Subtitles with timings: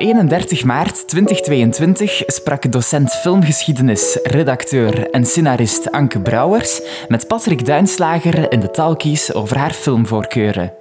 [0.00, 8.60] 31 maart 2022 sprak docent filmgeschiedenis, redacteur en scenarist Anke Brouwers met Patrick Duinslager in
[8.60, 10.72] de Talkies over haar filmvoorkeuren.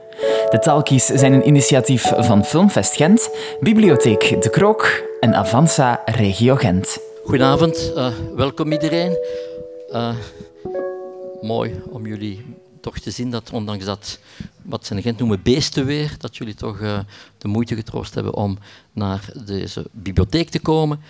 [0.49, 3.29] De Talkies zijn een initiatief van Filmfest Gent,
[3.59, 6.97] Bibliotheek De Krook en Avanza Regio Gent.
[7.25, 9.17] Goedenavond, uh, welkom iedereen.
[9.91, 10.15] Uh,
[11.41, 12.45] mooi om jullie
[12.81, 14.19] toch te zien dat ondanks dat,
[14.61, 16.99] wat ze in Gent noemen beestenweer, dat jullie toch uh,
[17.37, 18.57] de moeite getroost hebben om
[18.91, 21.01] naar deze bibliotheek te komen.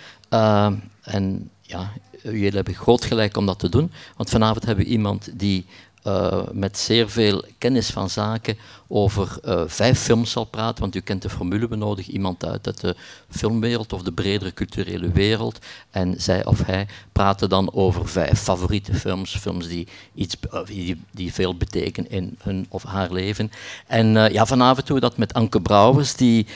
[1.02, 1.92] en ja,
[2.22, 5.66] jullie hebben groot gelijk om dat te doen, want vanavond hebben we iemand die
[6.06, 8.58] uh, met zeer veel kennis van zaken
[8.88, 12.66] over uh, vijf films zal praten, want u kent de formule, we nodigen iemand uit
[12.66, 12.96] uit de
[13.28, 15.58] filmwereld of de bredere culturele wereld
[15.90, 21.00] en zij of hij praten dan over vijf favoriete films, films die, iets, uh, die,
[21.10, 23.50] die, veel betekenen in hun of haar leven.
[23.86, 26.46] En ja, vanavond doen we dat met Anke Brouwers, die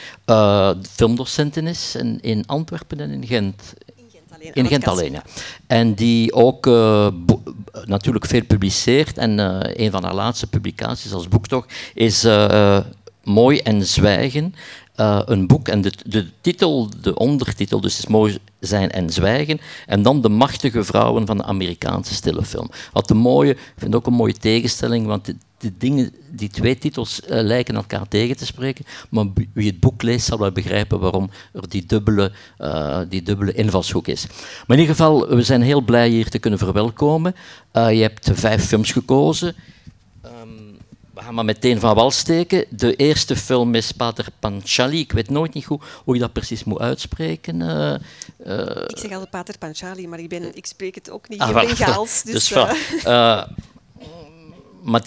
[0.90, 3.74] filmdocentin is in Antwerpen en in Gent
[4.52, 5.22] in Gent alleen, ja.
[5.66, 7.08] En die ook uh,
[7.84, 9.18] natuurlijk veel publiceert.
[9.18, 12.78] En uh, een van haar laatste publicaties als boek toch is uh,
[13.22, 14.54] Mooi en Zwijgen.
[14.94, 19.60] een boek en de, de titel, de ondertitel, dus is Mooi zijn en zwijgen.
[19.86, 22.70] En dan de machtige vrouwen van de Amerikaanse stille film.
[22.92, 27.20] Wat een mooie, ik vind ook een mooie tegenstelling, want de dingen, die twee titels
[27.20, 31.30] uh, lijken elkaar tegen te spreken, maar wie het boek leest zal wel begrijpen waarom
[31.52, 34.26] er die dubbele, uh, die dubbele invalshoek is.
[34.66, 37.34] Maar in ieder geval, we zijn heel blij hier te kunnen verwelkomen.
[37.72, 39.54] Uh, je hebt vijf films gekozen.
[41.14, 42.64] We gaan maar meteen van wal steken.
[42.70, 44.98] De eerste film is Pater Panchali.
[44.98, 47.60] Ik weet nooit niet goed hoe je dat precies moet uitspreken.
[48.86, 51.54] ik zeg altijd Pater Panchali, maar ik, ben, ik spreek het ook niet ah, in
[51.54, 52.22] Bengaals.
[52.22, 52.58] Dus, dus
[54.84, 55.02] maar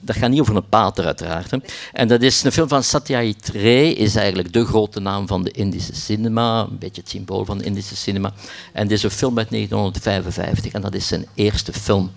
[0.00, 1.52] dat gaat niet over een pater uiteraard.
[1.92, 5.50] En dat is een film van Satyajit Ray, is eigenlijk de grote naam van de
[5.50, 8.32] Indische cinema, een beetje het symbool van de Indische cinema.
[8.72, 12.10] En dit is een film uit 1955 en dat is zijn eerste film.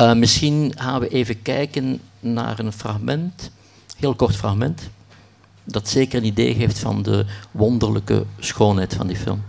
[0.00, 3.50] Uh, misschien gaan we even kijken naar een fragment,
[3.96, 4.82] heel kort fragment,
[5.64, 9.42] dat zeker een idee geeft van de wonderlijke schoonheid van die film.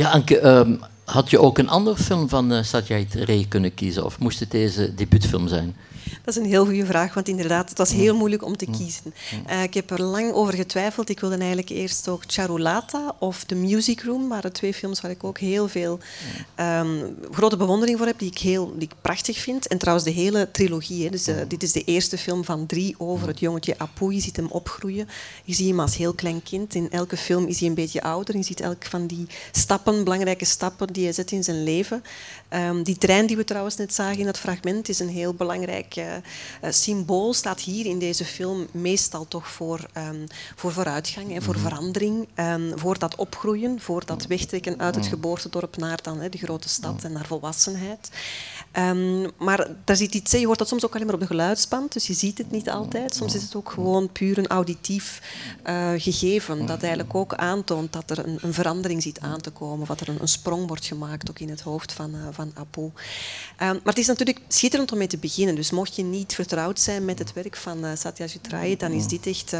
[0.00, 4.04] Ja, Anke, um, had je ook een andere film van uh, Satyajit Ray kunnen kiezen?
[4.04, 5.76] Of moest het deze debuutfilm zijn?
[6.30, 9.14] Dat is een heel goede vraag, want inderdaad, het was heel moeilijk om te kiezen.
[9.50, 11.08] Uh, ik heb er lang over getwijfeld.
[11.08, 15.10] Ik wilde eigenlijk eerst ook Charulata of The Music Room, maar de twee films waar
[15.10, 15.98] ik ook heel veel
[16.60, 19.66] um, grote bewondering voor heb, die ik, heel, die ik prachtig vind.
[19.66, 21.04] En trouwens de hele trilogie.
[21.04, 21.10] Hè.
[21.10, 24.12] Dus, uh, dit is de eerste film van drie over het jongetje Apu.
[24.12, 25.08] Je ziet hem opgroeien.
[25.44, 26.74] Je ziet hem als heel klein kind.
[26.74, 28.36] In elke film is hij een beetje ouder.
[28.36, 32.02] Je ziet elk van die stappen, belangrijke stappen die hij zet in zijn leven.
[32.50, 35.96] Um, die trein die we trouwens net zagen in dat fragment is een heel belangrijk
[35.96, 36.04] uh,
[36.62, 40.26] symbool staat hier in deze film meestal toch voor, um,
[40.56, 41.62] voor vooruitgang en voor mhm.
[41.62, 45.14] verandering, um, voor dat opgroeien, voor dat wegtrekken uit het mhm.
[45.14, 48.10] geboortedorp naar dan, de grote stad en naar volwassenheid.
[48.78, 51.92] Um, maar daar zit iets, je hoort dat soms ook alleen maar op de geluidsband,
[51.92, 53.14] dus je ziet het niet altijd.
[53.14, 55.22] Soms is het ook gewoon puur een auditief
[55.66, 59.80] uh, gegeven, dat eigenlijk ook aantoont dat er een, een, verandering ziet aan te komen,
[59.80, 62.52] of dat er een, een sprong wordt gemaakt ook in het hoofd van, uh, van
[62.54, 62.90] Apu.
[63.58, 67.04] Maar het is natuurlijk schitterend om mee te beginnen, dus mocht je niet vertrouwd zijn
[67.04, 69.52] met het werk van uh, Satya Ray, dan is dit echt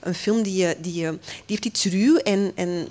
[0.00, 2.88] een film die, die, die heeft iets ruw en, en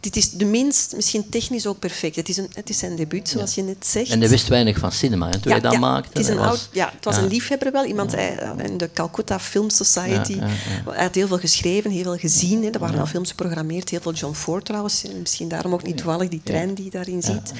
[0.00, 2.16] dit is de minst, misschien technisch ook perfect.
[2.16, 4.10] Het is, een, het is zijn debuut, zoals je net zegt.
[4.10, 6.08] En hij wist weinig van cinema, toen hij dat maakte.
[6.08, 7.84] Het, is een was, oud, ja, het was een liefhebber wel.
[7.84, 8.14] Iemand
[8.56, 10.38] in de Calcutta Film Society.
[10.38, 12.64] Hij had heel veel geschreven, heel veel gezien.
[12.64, 12.70] Hè.
[12.70, 13.88] Er waren al films geprogrammeerd.
[13.88, 15.02] Heel veel John Ford trouwens.
[15.20, 17.52] Misschien daarom ook niet toevallig die trein die je daarin ziet.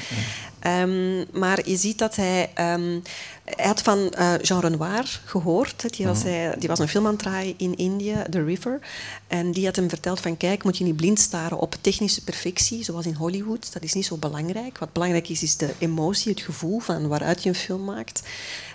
[0.67, 2.51] Um, maar je ziet dat hij...
[2.75, 3.03] Um,
[3.57, 5.97] hij had van uh, Jean Renoir gehoord.
[5.97, 8.79] Die was, hij, die was een film aan het draaien in India, The River.
[9.27, 12.85] En die had hem verteld van, kijk, moet je niet blind staren op technische perfectie,
[12.85, 13.73] zoals in Hollywood.
[13.73, 14.79] Dat is niet zo belangrijk.
[14.79, 18.23] Wat belangrijk is, is de emotie, het gevoel van waaruit je een film maakt.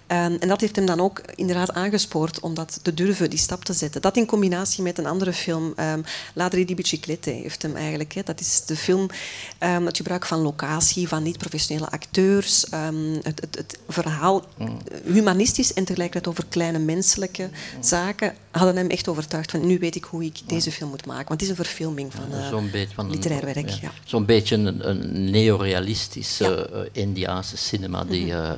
[0.08, 3.64] Um, en dat heeft hem dan ook inderdaad aangespoord om dat te durven, die stap
[3.64, 4.02] te zetten.
[4.02, 6.04] Dat in combinatie met een andere film, um,
[6.34, 8.26] Ladri di Biciclette, heeft hem eigenlijk.
[8.26, 9.08] Dat is de film,
[9.60, 12.66] um, het gebruik van locatie, van niet-professionele acteurs,
[13.24, 14.78] het, het, het, verhaal mm.
[15.06, 17.50] humanistisch en tegelijkertijd over kleine menselijke
[17.80, 21.28] zaken, hadden hem echt overtuigd van nu weet ik hoe ik deze film moet maken.
[21.28, 23.70] Want het is een verfilming van, uh, zo'n beetje van literair werk.
[23.70, 23.92] Ja.
[24.04, 28.26] Zo'n beetje een, een neorealistische uh, Indiaanse cinema die...
[28.26, 28.52] Uh,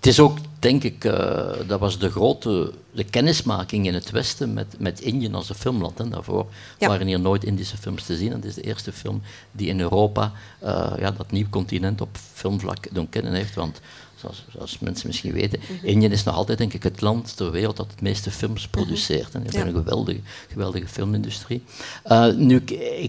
[0.00, 4.52] het is ook, denk ik, uh, dat was de grote de kennismaking in het Westen
[4.52, 5.98] met, met Indië als een filmland.
[5.98, 6.08] Hè.
[6.08, 6.46] Daarvoor
[6.78, 8.28] waren hier nooit Indische films te zien.
[8.28, 10.32] En het is de eerste film die in Europa
[10.64, 13.54] uh, ja, dat nieuw continent op filmvlak doen kennen heeft.
[13.54, 13.80] Want
[14.16, 17.50] zoals, zoals mensen misschien weten, mm Indië is nog altijd denk ik, het land ter
[17.50, 18.70] wereld dat het meeste films mhm.
[18.70, 19.34] produceert.
[19.34, 21.62] En die hebben een geweldige, geweldige filmindustrie.
[22.06, 22.60] Uh, nu,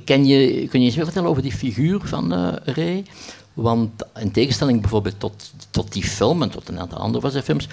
[0.05, 3.03] ken je, kun je eens meer vertellen over die figuur van uh, Ray?
[3.53, 7.43] Want in tegenstelling bijvoorbeeld tot, tot die film en tot een aantal andere van zijn
[7.43, 7.67] films,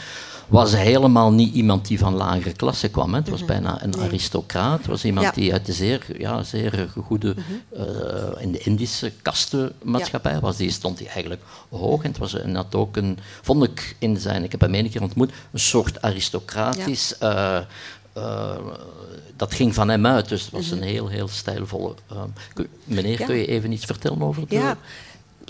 [0.48, 3.12] was hij helemaal niet iemand die van lagere klasse kwam.
[3.12, 3.18] Hè.
[3.18, 3.48] Het was mhm.
[3.48, 4.78] bijna een aristocraat.
[4.78, 7.82] Het was iemand die uit de zeer, ja, zeer goede, mhm.
[7.82, 10.56] uh, in de Indische kastenmaatschappij was.
[10.56, 12.02] Die stond hij eigenlijk hoog.
[12.02, 14.90] En het was en had ook een, vond ik in zijn, ik heb hem een
[14.90, 17.14] keer ontmoet, een soort aristocratisch.
[17.22, 17.58] Uh,
[18.16, 18.56] uh,
[19.36, 20.74] dat ging van hem uit, dus het was mhm.
[20.74, 21.94] een heel, heel stijlvolle.
[22.84, 24.54] meneer, kun je even iets vertellen over de...
[24.54, 24.76] Ja,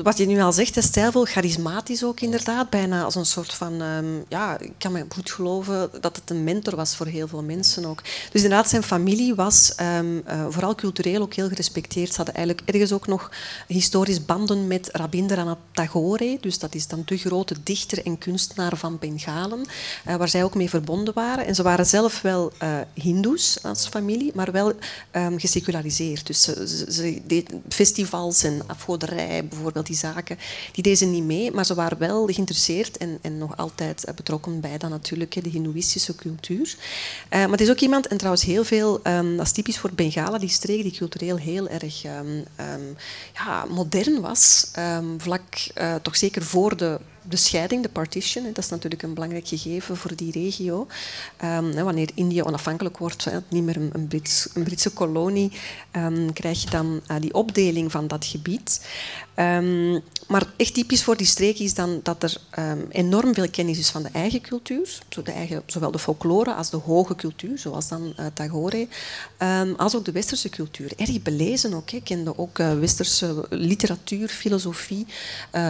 [0.03, 2.71] wat je nu al zegt, is stijlvol, charismatisch ook inderdaad.
[2.71, 3.81] Bijna als een soort van...
[3.81, 7.43] Um, ja, ik kan me goed geloven dat het een mentor was voor heel veel
[7.43, 8.03] mensen ook.
[8.33, 12.11] Dus inderdaad, zijn familie was um, uh, vooral cultureel ook heel gerespecteerd.
[12.11, 13.31] Ze hadden eigenlijk ergens ook nog
[13.67, 16.39] historisch banden met Rabindranath Tagore.
[16.41, 19.67] Dus dat is dan de grote dichter en kunstenaar van Bengalen.
[20.09, 21.47] Uh, waar zij ook mee verbonden waren.
[21.47, 24.73] En ze waren zelf wel uh, hindoes als familie, maar wel
[25.13, 26.27] um, geseculariseerd.
[26.27, 30.39] Dus ze, ze, deden festivals en afgoderij bijvoorbeeld die zaken,
[30.73, 34.61] die deden niet mee, maar ze waren wel geïnteresseerd en, en nog altijd eh, betrokken
[34.61, 36.77] bij dan natuurlijk de Hindoeïstische cultuur.
[36.77, 39.93] Uh, maar het is ook iemand, en trouwens heel veel, um, dat is typisch voor
[39.93, 42.97] Bengalen, die streek die cultureel heel erg um, um,
[43.35, 44.71] ja, modern was,
[45.19, 45.43] vlak
[45.79, 49.97] uh, toch zeker voor de de scheiding, de partition, dat is natuurlijk een belangrijk gegeven
[49.97, 50.87] voor die regio.
[51.45, 55.53] Um, wanneer India onafhankelijk wordt, niet meer een, een, Brits, een Britse kolonie,
[55.97, 58.87] um, krijg je dan uh, die opdeling van dat gebied.
[59.37, 62.37] Um, maar echt typisch voor die streek is dan dat er
[62.91, 64.99] enorm veel kennis is van de eigen cultuur,
[65.67, 68.89] zowel de folklore als de hoge cultuur, zoals dan uh, Tagore,
[69.77, 70.93] als ook de westerse cultuur.
[70.97, 75.07] Erg belezen ook, ik kende ook uh, westerse literatuur, filosofie,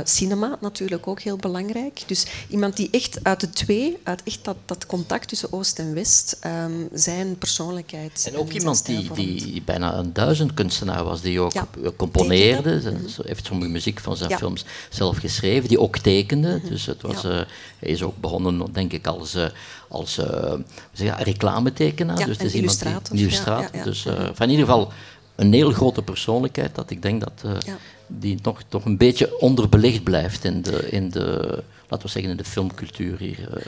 [0.05, 2.03] cinema natuurlijk ook heel belangrijk belangrijk.
[2.07, 5.95] Dus iemand die echt uit de twee, uit echt dat, dat contact tussen Oost en
[5.95, 8.29] West, um, zijn persoonlijkheid.
[8.33, 11.53] En ook iemand die, die bijna een duizend kunstenaar was, die ook
[11.97, 12.81] componeerde.
[12.81, 13.27] Ze mhm.
[13.27, 16.57] heeft sommige muziek van zijn films zelf geschreven, die ook tekende.
[16.57, 16.69] Mhm.
[16.69, 17.31] Dus het was, uh,
[17.79, 19.35] hij is ook begonnen, denk ik, als.
[19.35, 19.47] Uh,
[19.91, 20.53] als uh,
[20.93, 22.17] zeg, reclametekenaar.
[22.17, 23.85] dus het is iemand die illustrator.
[23.85, 24.03] Dus
[24.33, 24.93] van in ieder geval
[25.37, 27.63] een heel grote persoonlijkheid dat ik denk dat
[28.09, 32.37] die nog toch een beetje onderbelicht blijft in de, in de, laten we zeggen, in
[32.37, 33.67] de filmcultuur hier.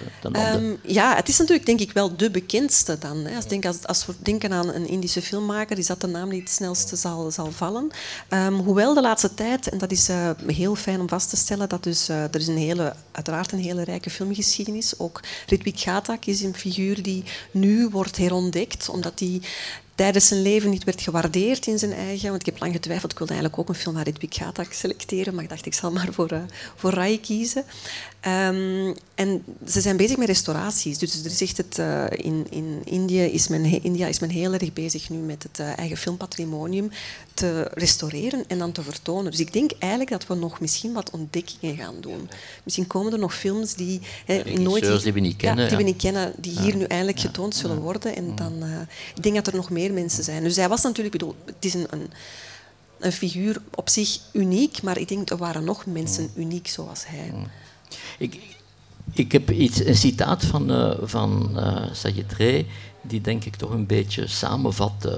[0.55, 3.17] Um, ja, het is natuurlijk denk ik wel de bekendste dan.
[3.17, 3.37] Hè.
[3.37, 6.41] Als, denk, als, als we denken aan een Indische filmmaker, is dat de naam die
[6.41, 7.91] het snelste zal, zal vallen.
[8.31, 11.69] Um, hoewel de laatste tijd, en dat is uh, heel fijn om vast te stellen,
[11.69, 14.99] dat dus, uh, er is een hele, uiteraard een hele rijke filmgeschiedenis.
[14.99, 19.43] Ook Ritwik Ghatak is een figuur die nu wordt herontdekt, omdat die
[20.01, 22.29] tijdens zijn leven niet werd gewaardeerd in zijn eigen.
[22.29, 25.35] Want ik heb lang getwijfeld, ik wilde eigenlijk ook een film naar Ritwik Gata selecteren,
[25.35, 26.39] maar ik dacht ik zal maar voor, uh,
[26.77, 27.65] voor Rai kiezen.
[28.21, 30.99] Ehm, en ze zijn bezig met restauraties.
[30.99, 34.73] Dus er zegt het, uh, in, in Indië, is men, India is men heel erg
[34.73, 36.91] bezig nu met het uh, eigen filmpatrimonium
[37.41, 39.31] te restaureren en dan te vertonen.
[39.31, 42.31] Dus ik denk eigenlijk dat we nog misschien wat ontdekkingen gaan doen.
[42.65, 45.83] Misschien komen er nog films die, he, nooit, die we niet kennen, ja, die we
[45.83, 48.17] niet kennen, die hier nu eindelijk getoond zullen worden.
[48.17, 48.81] En dan, uh,
[49.15, 50.43] ik denk dat er nog meer mensen zijn.
[50.43, 52.11] Dus hij was natuurlijk, bedoel, het is een, een
[52.99, 57.33] een figuur op zich uniek, maar ik denk er waren nog mensen uniek zoals hij.
[58.19, 58.41] Ik,
[59.13, 61.93] ik heb iets, een citaat van, uh, van uh,
[63.03, 65.13] die denk ik toch een beetje samenvat uh,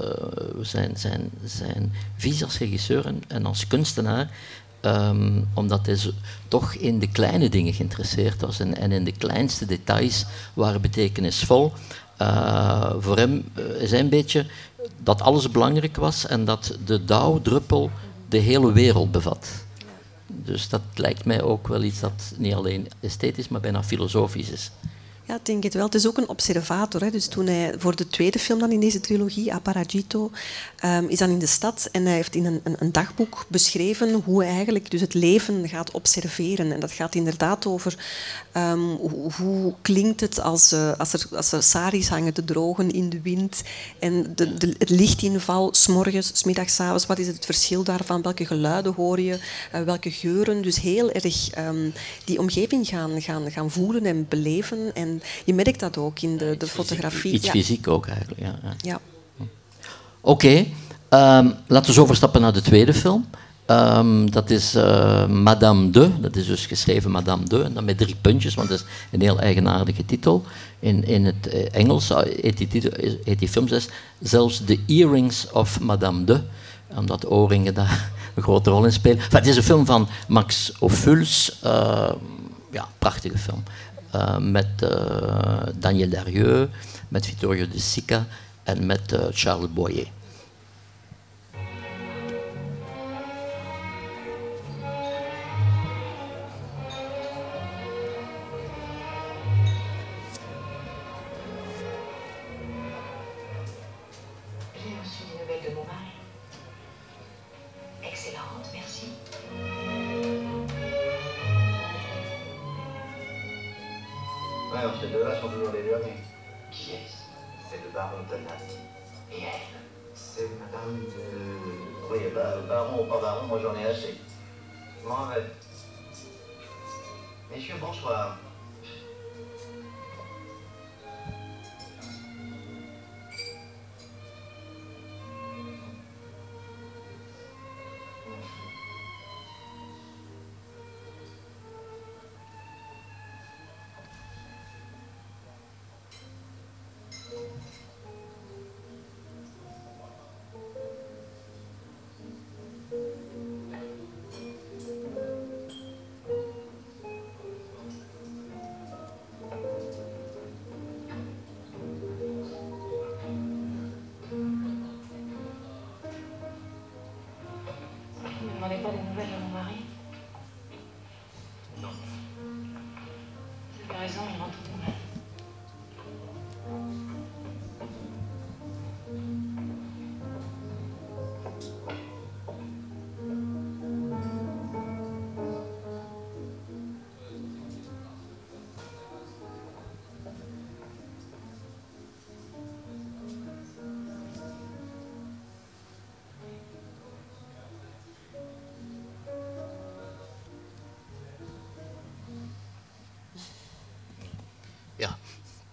[0.61, 4.29] zijn, zijn, zijn visie als regisseur en, als kunstenaar.
[4.81, 5.97] Um, omdat hij
[6.47, 11.73] toch in de kleine dingen geïnteresseerd was en, en in de kleinste details waren betekenisvol.
[12.21, 13.45] Uh, voor hem
[13.79, 14.45] is hij een beetje
[15.03, 17.91] dat alles belangrijk was en dat de dauwdruppel
[18.29, 19.47] de hele wereld bevat.
[20.27, 24.71] Dus dat lijkt mij ook wel iets dat niet alleen esthetisch, maar bijna filosofisch is.
[25.25, 25.85] Ja, ik denk het wel.
[25.85, 27.01] Het is ook een observator.
[27.01, 27.11] Hè.
[27.11, 30.31] Dus toen hij voor de tweede film dan in deze trilogie, Aparagito,
[30.85, 34.21] um, is dan in de stad en hij heeft in een, een, een, dagboek beschreven
[34.25, 36.71] hoe hij eigenlijk dus het leven gaat observeren.
[36.71, 37.97] En dat gaat inderdaad over
[38.57, 42.91] um, hoe, hoe, klinkt het als, uh, als, er, als er saris hangen te drogen
[42.91, 43.63] in de wind
[43.99, 47.05] en de, de, het lichtinval, s'morgens, s'middags, s'avonds.
[47.05, 48.21] Wat is het verschil daarvan?
[48.21, 49.39] Welke geluiden hoor je?
[49.75, 50.61] Uh, welke geuren?
[50.61, 51.93] Dus heel erg um,
[52.25, 54.93] die omgeving gaan, gaan, gaan voelen en beleven.
[54.93, 57.33] En je merkt dat ook in de, de fotografie.
[57.33, 58.59] Iets fysiek ook eigenlijk, ja.
[58.81, 58.99] ja.
[60.25, 60.65] Oké,
[61.09, 61.39] okay.
[61.39, 63.25] um, laten we overstappen naar de tweede film.
[63.67, 67.97] Um, dat is uh, Madame de, dat is dus geschreven Madame de, en dan met
[67.97, 70.43] drie puntjes, want dat is een heel eigenaardige titel.
[70.79, 72.09] In, in het uh, Engels
[72.41, 72.91] heet die, titel,
[73.23, 73.67] heet die film
[74.19, 76.41] zelfs The Earrings of Madame de,
[76.95, 79.17] omdat oorringen daar een grote rol in spelen.
[79.17, 82.11] Enfin, het is een film van Max Ophuls, uh,
[82.71, 83.63] ja, prachtige film.
[84.39, 84.67] Met
[85.79, 86.69] Daniel Darieux,
[87.07, 88.27] met Vittorio De Sica
[88.63, 90.07] en met uh, Charles Boyer.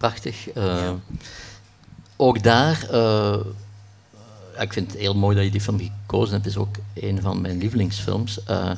[0.01, 0.55] Prachtig.
[0.55, 0.91] Uh,
[2.15, 3.37] ook daar, uh,
[4.59, 6.45] ik vind het heel mooi dat je die film gekozen hebt.
[6.45, 8.39] Het is ook een van mijn lievelingsfilms.
[8.49, 8.71] Uh,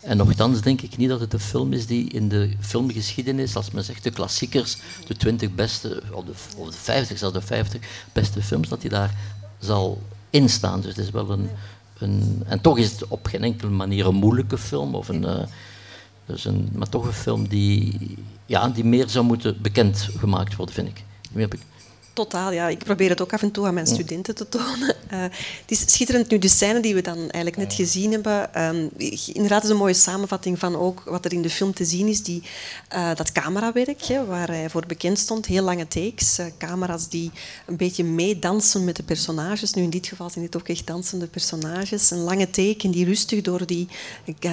[0.00, 3.70] en nogthans denk ik niet dat het een film is die in de filmgeschiedenis, als
[3.70, 7.80] men zegt de klassiekers, de 20 beste, of de, of de 50, zelfs de 50
[8.12, 9.14] beste films, dat die daar
[9.58, 10.80] zal instaan.
[10.80, 11.48] Dus het is wel een,
[11.98, 12.42] een.
[12.46, 15.48] En toch is het op geen enkele manier een moeilijke film, of een,
[16.28, 18.16] dus een, maar toch een film die
[18.46, 21.04] ja, die meer zou moeten bekend gemaakt worden, vind ik.
[22.24, 22.52] Totaal.
[22.52, 22.68] Ja.
[22.68, 24.96] Ik probeer het ook af en toe aan mijn studenten te tonen.
[25.12, 25.22] Uh,
[25.62, 28.64] het is schitterend nu, de scène die we dan eigenlijk net gezien hebben.
[28.64, 28.90] Um,
[29.32, 32.22] inderdaad is een mooie samenvatting van ook wat er in de film te zien is.
[32.22, 32.42] Die,
[32.94, 35.46] uh, dat camerawerk, hè, waar hij voor bekend stond.
[35.46, 36.38] Heel lange takes.
[36.38, 37.30] Uh, camera's die
[37.66, 39.72] een beetje meedansen met de personages.
[39.72, 42.10] Nu in dit geval zijn dit ook echt dansende personages.
[42.10, 43.88] Een lange take en die rustig door die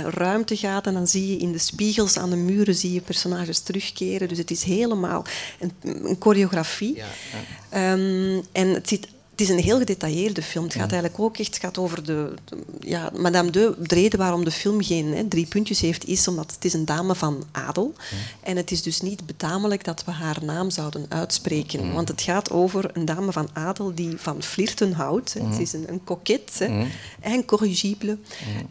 [0.10, 0.88] ruimte gaat.
[0.88, 4.28] En dan zie je in de spiegels aan de muren zie je personages terugkeren.
[4.28, 5.26] Dus het is helemaal
[5.60, 6.96] een, een choreografie.
[6.96, 7.55] Ja, ja.
[7.74, 10.64] Um, en het zit het is een heel gedetailleerde film.
[10.64, 12.34] Het gaat eigenlijk ook echt gaat over de,
[12.80, 16.52] ja, Madame de, de reden waarom de film geen hè, drie puntjes heeft, is omdat
[16.52, 17.94] het is een dame van adel.
[18.40, 21.94] En het is dus niet betamelijk dat we haar naam zouden uitspreken.
[21.94, 25.34] Want het gaat over een dame van adel die van flirten houdt.
[25.34, 25.46] Hè.
[25.46, 26.88] Het is een, een coquette,
[27.22, 28.18] hè, incorrigible.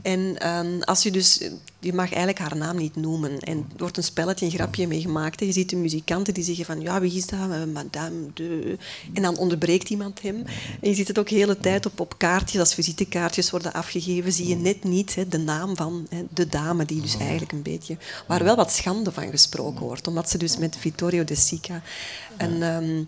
[0.02, 1.40] En um, als je dus
[1.84, 3.38] je mag eigenlijk haar naam niet noemen.
[3.38, 5.40] En er wordt een spelletje, een grapje mee gemaakt.
[5.40, 7.50] Je ziet de muzikanten die zeggen van, ja, wie is dat?
[7.50, 8.76] Eh, Madame de...
[9.12, 10.36] En dan onderbreekt iemand hem.
[10.80, 14.32] En je ziet het ook de hele tijd op, op kaartjes, als visitekaartjes worden afgegeven,
[14.32, 17.62] zie je net niet hè, de naam van hè, de dame, die dus eigenlijk een
[17.62, 17.96] beetje...
[18.26, 21.82] Waar wel wat schande van gesproken wordt, omdat ze dus met Vittorio de Sica...
[22.36, 23.06] En um,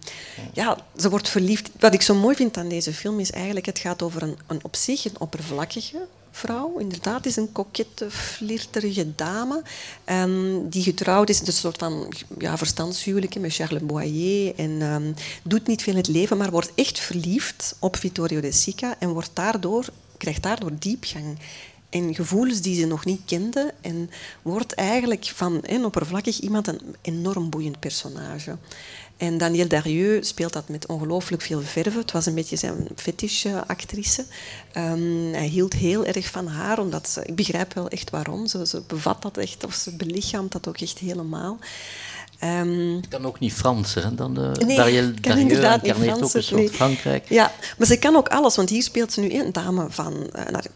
[0.53, 1.71] ja, ze wordt verliefd.
[1.79, 4.59] Wat ik zo mooi vind aan deze film is eigenlijk, het gaat over een, een
[4.63, 6.07] op zich een oppervlakkige,
[6.37, 6.79] vrouw.
[6.79, 9.63] Inderdaad, is een kokette, flirterige dame.
[10.05, 14.55] En die getrouwd is, een soort van ja, verstandshuwelijk met Charles Boyer.
[14.57, 18.53] En um, doet niet veel in het leven, maar wordt echt verliefd op Vittorio de
[18.53, 18.97] Sica.
[18.99, 21.39] En wordt daardoor, krijgt daardoor diepgang
[21.91, 23.75] en gevoelens die ze nog niet kende.
[23.81, 24.11] En
[24.43, 28.57] wordt eigenlijk van een oppervlakkig iemand een enorm boeiend personage.
[29.17, 31.99] En Danielle Darieux speelt dat met ongelooflijk veel verve.
[31.99, 34.25] Het was een beetje zijn fetish-actrice.
[34.77, 38.47] Um, hij hield heel erg van haar, omdat ze, ik begrijp wel echt waarom.
[38.47, 41.59] Ze, ze bevat dat echt, of ze belichaamt dat ook echt helemaal.
[42.45, 44.15] Um, kan ook niet Frans, hè?
[44.15, 46.23] Dan de nee, Dariel, kan Dariel inderdaad niet Frans.
[46.23, 46.71] ook een soort nee.
[46.71, 47.29] Frankrijk.
[47.29, 50.15] Ja, maar ze kan ook alles, want hier speelt ze nu een dame van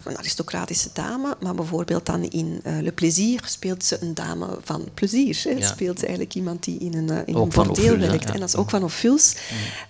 [0.05, 4.89] een aristocratische dame, maar bijvoorbeeld dan in uh, Le Plaisir speelt ze een dame van
[4.95, 5.41] plezier.
[5.43, 5.51] Hè?
[5.51, 5.67] Ja.
[5.67, 8.29] Speelt ze eigenlijk iemand die in een, uh, in een bordeel werkt.
[8.29, 8.35] Ja.
[8.35, 9.35] En dat is ook van Ophuls.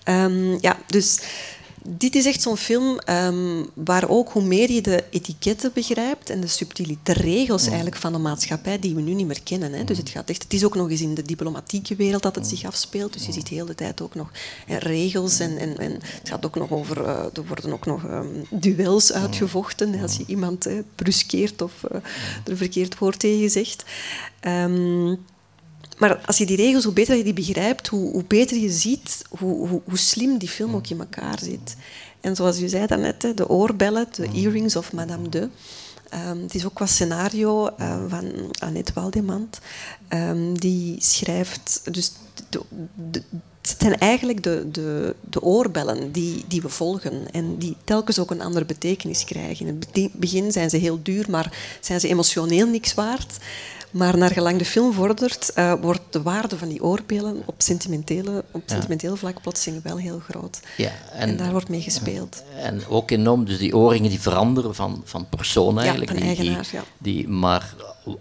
[0.05, 0.23] Ja.
[0.23, 1.19] Um, ja, dus
[1.87, 6.41] dit is echt zo'n film um, waar ook hoe meer je de etiketten begrijpt en
[6.41, 9.73] de subtiele de regels eigenlijk van de maatschappij die we nu niet meer kennen.
[9.73, 9.83] Hè.
[9.83, 12.47] Dus het, gaat echt, het is ook nog eens in de diplomatieke wereld dat het
[12.47, 13.13] zich afspeelt.
[13.13, 14.31] Dus je ziet de hele tijd ook nog
[14.65, 18.03] hè, regels en, en, en, het gaat ook nog over, uh, er worden ook nog
[18.03, 21.97] um, duels uitgevochten als je iemand uh, bruskeert of uh,
[22.45, 23.83] er verkeerd woord tegen zegt.
[24.47, 25.19] Um,
[26.01, 29.21] maar als je die regels, hoe beter je die begrijpt, hoe, hoe beter je ziet
[29.29, 31.75] hoe, hoe, hoe, slim die film ook in elkaar zit.
[32.21, 35.49] En zoals u zei daarnet, de oorbellen, de earrings of Madame de.
[36.29, 39.59] Um, het is ook qua scenario uh, van Annette Waldemant.
[40.09, 41.81] Um, die schrijft...
[41.91, 42.11] Dus
[42.49, 42.61] de,
[43.11, 43.21] de,
[43.61, 48.31] het zijn eigenlijk de, de, de oorbellen die, die we volgen en die telkens ook
[48.31, 49.67] een andere betekenis krijgen.
[49.67, 53.37] In het begin zijn ze heel duur, maar zijn ze emotioneel niks waard.
[53.91, 58.43] Maar naar gelang de film vordert, uh, wordt de waarde van die oorpelen op sentimentele,
[58.51, 60.59] op sentimenteel vlak plotseling wel heel groot.
[60.77, 62.43] Ja, en, en, daar wordt mee gespeeld.
[62.55, 66.11] En ook enorm, dus die oorringen die veranderen van, van persoon eigenlijk.
[66.11, 66.83] Ja, van eigenaar, die, ja.
[66.97, 67.73] Die, maar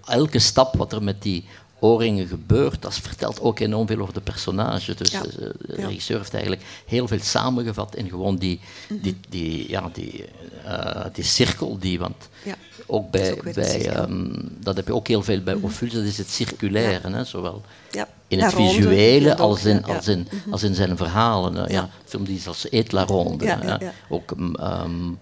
[0.05, 1.45] elke stap wat er met die
[1.81, 4.95] oorringen gebeurt, dat vertelt ook enorm veel over de personage.
[4.95, 5.23] Dus ja.
[5.23, 10.25] de regisseur heeft eigenlijk heel veel samengevat in gewoon die, die, die, ja, die,
[10.67, 11.79] uh, die cirkel.
[11.79, 12.55] Die, want ja.
[12.87, 15.89] ook bij, ook bij um, dat heb je ook heel veel bij mm -hmm.
[15.89, 17.63] dat is het circulaire, hè, zowel
[18.31, 21.73] in het visuele als in, als, in, als in zijn verhalen.
[21.73, 21.89] Ja.
[22.05, 23.93] film die is als Eet la Ronde.
[24.09, 25.19] Ook um,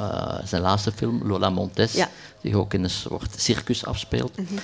[0.00, 2.04] uh, zijn laatste film, Lola Montes,
[2.40, 4.38] die ook in een soort circus afspeelt.
[4.38, 4.58] Mm -hmm.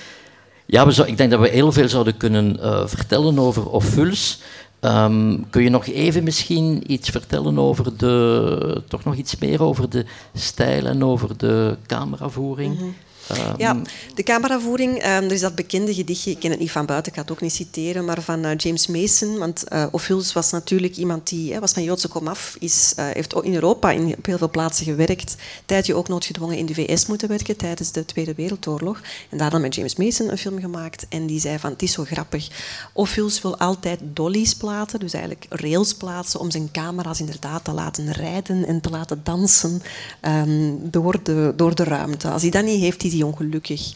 [0.66, 4.40] Ja, ik denk dat we heel veel zouden kunnen uh, vertellen over Ophuls.
[4.81, 9.90] Um, kun je nog even misschien iets vertellen over de, toch nog iets meer over
[9.90, 12.79] de stijl en over de cameravoering?
[12.79, 12.94] -hmm.
[13.31, 13.77] Um, ja,
[14.15, 17.19] de cameravoering, um, er is dat bekende gedichtje, ik ken het niet van buiten, ik
[17.19, 19.39] ga het ook niet citeren, maar van uh, James Mason.
[19.39, 23.91] Want uh, Ophuls was natuurlijk iemand die was van Joodse komaf, is, heeft in Europa
[23.91, 25.37] in, op heel veel plaatsen gewerkt.
[25.67, 29.01] Tijdje ook noodgedwongen in de VS moeten werken tijdens de Tweede Wereldoorlog.
[29.31, 31.07] En daar dan met James Mason een film gemaakt.
[31.09, 32.49] En die zei van, het is zo grappig.
[32.93, 38.12] Ophuls wil altijd dollies plaatsen, dus eigenlijk rails plaatsen, om zijn camera's inderdaad te laten
[38.12, 39.83] rijden en te laten dansen
[40.23, 42.29] um, door, de, door de ruimte.
[42.29, 43.92] Als hij dat niet heeft, hij ongelukkig.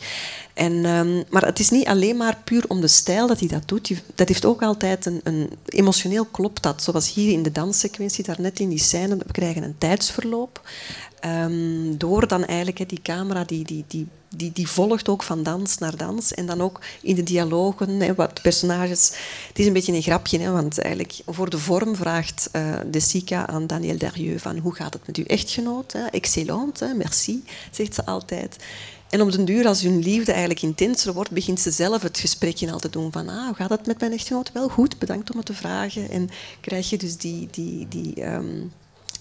[0.55, 3.69] En, um, maar het is niet alleen maar puur om de stijl dat hij dat
[3.69, 4.03] doet.
[4.15, 6.83] Dat heeft ook altijd een, een emotioneel klopt dat.
[6.83, 10.61] Zoals hier in de danssequentie, daarnet in die scène, we krijgen een tijdsverloop.
[11.21, 15.79] Ehm, door dan eigenlijk die camera, die, die, die, die, die volgt ook van dans
[15.79, 16.35] naar dans.
[16.35, 19.13] En dan ook in de dialogen, wat personages.
[19.49, 23.47] Het is een beetje een grapje, want eigenlijk voor de vorm vraagt uh, de Sika
[23.47, 25.95] aan Daniel Derieux van hoe gaat het met uw echtgenoot?
[26.11, 28.57] Excellent, merci, zegt ze altijd.
[29.11, 32.73] En op den duur, als hun liefde eigenlijk intenser wordt, begint ze zelf het gesprekje
[32.73, 34.53] al te doen van ah, hoe gaat het met mijn echtgenoot?
[34.53, 36.11] Wel goed, bedankt om het te vragen.
[36.11, 38.73] En krijg je dus die, die, die, um,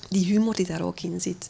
[0.10, 1.50] die humor die daar ook in zit.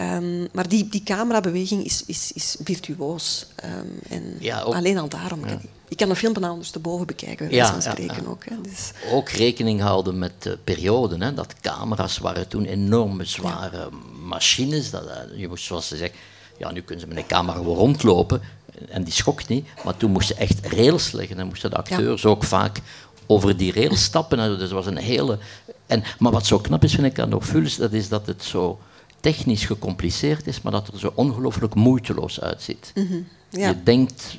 [0.00, 3.46] Um, maar die, die camerabeweging is, is, is virtuoos.
[3.64, 5.46] Um, en ja, ook, alleen al daarom.
[5.46, 5.60] Ja.
[5.88, 8.44] Ik kan een film bijna ondersteboven bekijken, ja, spreken ook.
[8.44, 8.90] Hè, dus.
[9.12, 11.24] Ook rekening houden met de periode.
[11.24, 13.88] Hè, dat camera's waren toen enorme zware
[14.22, 14.90] machines.
[14.90, 16.14] Dat, eh, je moest, zoals ze zegt,
[16.58, 18.40] ja, nu kunnen ze met een camera gewoon rondlopen
[18.88, 19.66] en die schokt niet.
[19.84, 22.80] Maar toen moesten echt rails leggen en moesten de acteurs ook vaak
[23.26, 24.38] over die rails stappen.
[24.38, 25.38] Dus dat was een hele...
[25.86, 28.80] En, maar wat zo knap is, vind ik aan Ophuls, dat is dat het zo
[29.20, 32.92] technisch gecompliceerd is, maar dat het er zo ongelooflijk moeiteloos uitziet.
[32.94, 33.68] Mm ja.
[33.68, 34.38] Je denkt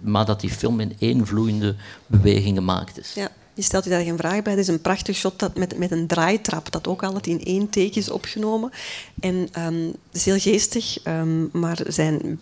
[0.00, 1.74] maar dat die film in één vloeiende
[2.06, 3.12] beweging gemaakt is.
[3.14, 3.28] Ja.
[3.58, 4.52] Je stelt je daar geen vraag bij.
[4.52, 7.70] Het is een prachtig shot dat met, met een draaitrap, dat ook altijd in één
[7.70, 8.70] take is opgenomen.
[9.20, 12.38] En um, het is heel geestig, um, maar zijn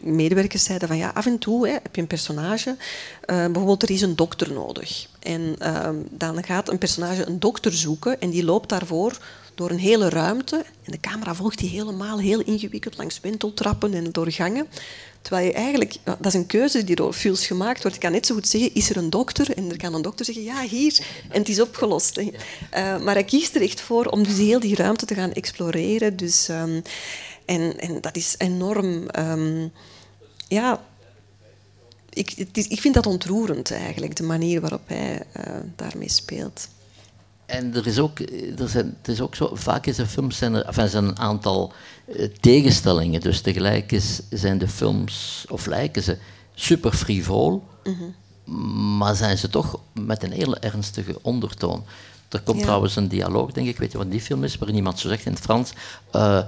[0.00, 2.76] medewerkers zeiden van ja, af en toe hè, heb je een personage, uh,
[3.26, 5.06] bijvoorbeeld er is een dokter nodig.
[5.20, 9.18] En um, dan gaat een personage een dokter zoeken en die loopt daarvoor
[9.54, 10.56] door een hele ruimte.
[10.56, 14.66] En de camera volgt die helemaal heel ingewikkeld langs wenteltrappen en door gangen.
[15.22, 17.96] Terwijl je eigenlijk, dat is een keuze die door Fuels gemaakt wordt.
[17.96, 19.56] Je kan net zo goed zeggen, is er een dokter?
[19.56, 21.06] En er kan een dokter zeggen, ja, hier.
[21.28, 22.18] En het is opgelost.
[22.18, 22.28] Uh,
[23.02, 26.16] maar hij kiest er echt voor om dus heel die ruimte te gaan exploreren.
[26.16, 26.82] Dus, um,
[27.44, 29.06] en, en dat is enorm...
[29.18, 29.72] Um,
[30.48, 30.84] ja,
[32.12, 35.44] ik, ik vind dat ontroerend eigenlijk, de manier waarop hij uh,
[35.76, 36.68] daarmee speelt.
[37.52, 38.18] En er is ook,
[38.58, 41.18] er zijn, het is ook zo, vaak is er films zijn er, enfin, zijn een
[41.18, 41.72] aantal
[42.06, 43.20] uh, tegenstellingen.
[43.20, 46.18] Dus tegelijk is, zijn de films, of lijken ze,
[46.54, 48.14] super frivol, -hmm.
[48.98, 51.84] maar zijn ze toch met een hele ernstige ondertoon.
[52.28, 52.64] Er komt ja.
[52.64, 55.26] trouwens een dialoog, denk ik, weet je wat die film is, waarin iemand zo zegt
[55.26, 55.72] in het Frans.
[56.12, 56.42] Uh,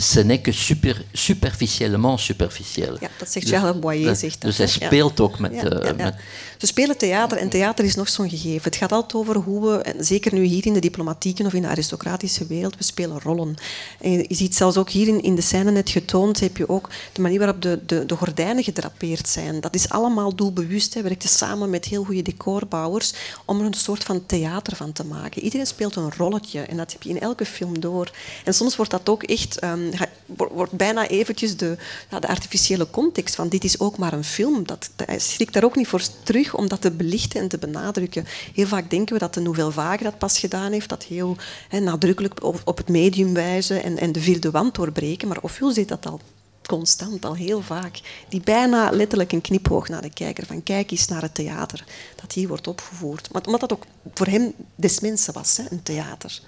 [0.00, 2.96] ce n'est que super, superficiellement superficieel.
[3.00, 4.16] Ja, dat zegt dus, Charles Boyer.
[4.16, 6.14] Zegt dat, dus hij speelt ook met, ja, met...
[6.58, 8.62] Ze spelen theater en theater is nog zo'n gegeven.
[8.62, 11.62] Het gaat altijd over hoe we, en zeker nu hier in de diplomatieke of in
[11.62, 13.54] de aristocratische wereld, we spelen rollen.
[14.00, 16.88] En je ziet zelfs ook hier in, in de scène net getoond, heb je ook
[17.12, 19.60] de manier waarop de, de, de gordijnen gedrapeerd zijn.
[19.60, 20.94] Dat is allemaal doelbewust.
[20.94, 23.12] Hij werkte samen met heel goede decorbouwers
[23.44, 25.42] om er een soort van theater van te maken.
[25.42, 28.10] Iedereen speelt een rolletje en dat heb je in elke film door.
[28.44, 29.64] En soms wordt dat ook echt...
[29.64, 29.88] Um,
[30.36, 31.76] wordt bijna eventjes de,
[32.10, 34.66] ja, de artificiële context van dit is ook maar een film.
[34.66, 38.26] Dat, hij schrikt daar ook niet voor terug om dat te belichten en te benadrukken.
[38.54, 41.36] Heel vaak denken we dat de Nouvelle Vague dat pas gedaan heeft, dat heel
[41.70, 45.28] nadrukkelijk op, op, het medium wijzen en, en de vierde wand doorbreken.
[45.28, 46.20] Maar Ophuls deed dat al
[46.66, 48.00] constant, al heel vaak.
[48.28, 51.84] Die bijna letterlijk een knipoog naar de kijker, van kijk eens naar het theater
[52.20, 53.32] dat hier wordt opgevoerd.
[53.32, 56.40] Maar omdat dat ook voor hem des mensen was, hè, een theater.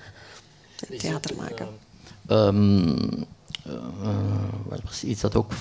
[0.89, 1.69] Een theater maken.
[2.33, 3.27] Um,
[3.67, 5.53] uh, iets dat ook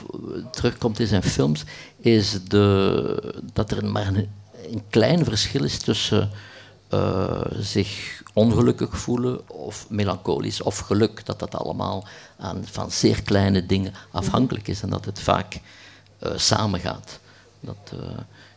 [0.51, 1.63] terugkomt in zijn films,
[1.97, 4.29] is de, dat er maar een,
[4.71, 6.29] een klein verschil is tussen
[6.93, 11.25] uh, zich ongelukkig voelen of melancholisch of geluk.
[11.25, 12.07] Dat dat allemaal
[12.37, 15.59] aan, van zeer kleine dingen afhankelijk is en dat het vaak
[16.23, 17.19] uh, samengaat.
[17.59, 17.93] Dat,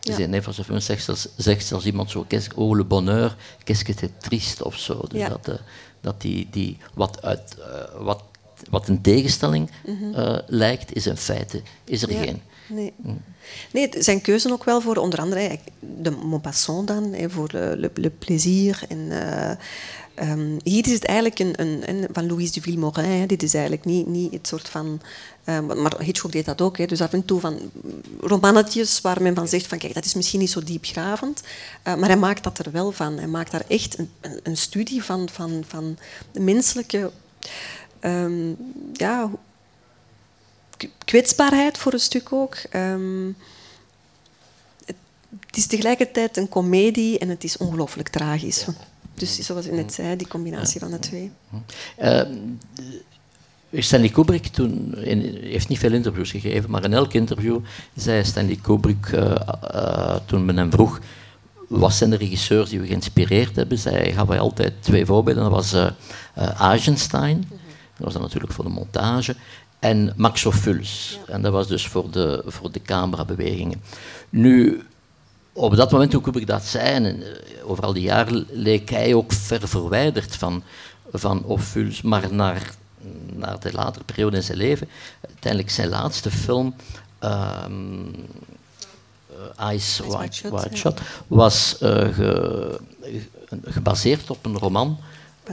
[0.01, 0.17] ja.
[0.17, 3.93] in een van zijn films zegt zegt zelfs iemand zo, oh le bonheur, qu'est-ce que
[3.99, 5.05] c'est triste of zo.
[5.09, 5.29] Dus ja.
[5.29, 5.61] dat,
[6.05, 8.23] dat die, die wat, uit, uh, wat,
[8.71, 10.15] wat een tegenstelling mm -hmm.
[10.15, 12.23] uh, lijkt, is in feite is er ja.
[12.23, 12.43] geen.
[12.67, 12.93] Nee.
[12.97, 13.23] Mm.
[13.73, 18.11] nee, zijn keuzen ook wel voor onder andere de Maupassant dan, voor le, le, le
[18.11, 18.83] plaisir.
[18.89, 19.11] En,
[20.23, 23.27] um, hier is het eigenlijk een, een, een van Louise de Villemorin.
[23.27, 25.01] Dit is eigenlijk niet, niet het soort van
[25.45, 26.79] uh, maar Hitchcock deed dat ook.
[26.79, 26.87] Hè.
[26.87, 27.59] Dus af en toe van
[28.21, 31.43] romannetjes waar men van zegt van kijk, dat is misschien niet zo diepgravend.
[31.85, 33.17] Uh, maar hij maakt dat er wel van.
[33.17, 34.11] Hij maakt daar echt een,
[34.43, 35.99] een, studie van, van, van
[36.33, 37.11] de menselijke
[38.01, 38.57] um,
[38.93, 39.31] ja,
[41.05, 42.57] kwetsbaarheid voor een stuk ook.
[42.73, 43.37] Um,
[44.85, 44.97] het,
[45.47, 48.67] het, is tegelijkertijd een komedie en het is ongelooflijk tragisch.
[49.15, 51.31] Dus zoals u net zei, die combinatie van de twee.
[52.03, 52.21] Uh,
[53.83, 57.59] Stanley Kubrick toen, in, heeft niet veel interviews gegeven, maar in elk interview
[57.95, 59.35] zei Stanley Kubrick, uh,
[59.75, 61.01] uh, toen men hem vroeg
[61.69, 65.43] wat zijn de regisseurs die we geïnspireerd hebben, zei, gaf hij altijd twee voorbeelden.
[65.43, 67.45] Dat was uh, Eisenstein,
[67.97, 69.37] dat was dan natuurlijk voor de montage,
[69.79, 71.19] en Max Ophuls.
[71.27, 73.83] En dat was dus voor de, voor de camerabewegingen.
[74.31, 74.83] Nu,
[75.55, 77.23] op dat moment toen Kubrick dat zei, en
[77.65, 80.63] over al die jaren, leek hij ook ver verwijderd van,
[81.13, 82.75] van Ophuls, maar naar
[83.33, 84.89] naar de latere periode in zijn leven.
[85.29, 86.75] Uiteindelijk zijn laatste film,
[87.25, 87.65] uh,
[89.73, 92.81] Ice White, White Shot, was uh, ge,
[93.65, 94.99] gebaseerd op een roman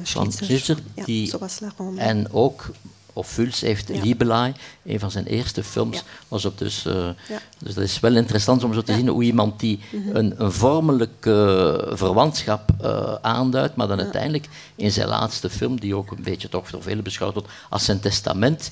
[0.01, 0.77] van Schlitzer.
[1.05, 1.33] die,
[1.97, 2.69] en ook
[3.13, 4.53] Ophuls heeft ja.
[4.85, 6.03] Een van zijn eerste films, ja.
[6.27, 6.85] was op dus...
[6.85, 6.93] Uh,
[7.29, 7.39] ja.
[7.57, 10.15] Dus dat is wel interessant om zo te zien hoe iemand die mm-hmm.
[10.15, 16.11] een, een vormelijke verwantschap uh, aanduidt, maar dan uiteindelijk in zijn laatste film, die ook
[16.11, 18.71] een beetje toch door velen beschouwd wordt als zijn testament,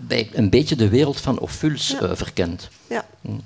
[0.00, 2.68] bij een beetje de wereld van Ophuls verkent.
[2.88, 3.04] Ja.
[3.20, 3.40] Mm.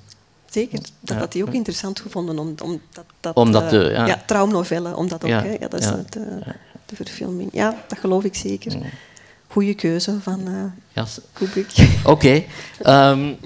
[0.53, 4.07] Zeker, dat had hij ook interessant gevonden, om, om dat, dat, omdat de, ja.
[4.07, 6.39] ja traumnovelle, omdat ook, hè, ja, dat is de,
[6.87, 7.51] de, verfilming.
[7.53, 8.73] Ja, dat geloof ik zeker.
[9.53, 11.07] Goede keuze van uh, ja.
[11.33, 11.71] Kubrick.
[12.05, 12.45] Oké.
[12.81, 13.13] Okay.
[13.13, 13.37] Um,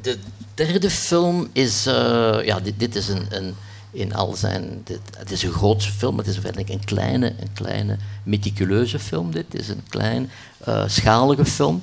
[0.00, 0.18] de
[0.54, 3.54] derde film is, uh, ja, dit, dit is een, een,
[3.90, 7.52] in al zijn, dit, het is een grootse film, het is eigenlijk een kleine, een
[7.52, 9.30] kleine meticuleuze film.
[9.32, 10.30] Dit is een klein,
[10.68, 11.82] uh, schalige film,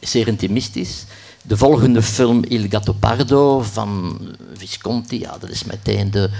[0.00, 1.04] zeer intimistisch.
[1.42, 4.18] De volgende film Il Gattopardo van
[4.54, 6.30] Visconti, ja, dat is meteen de,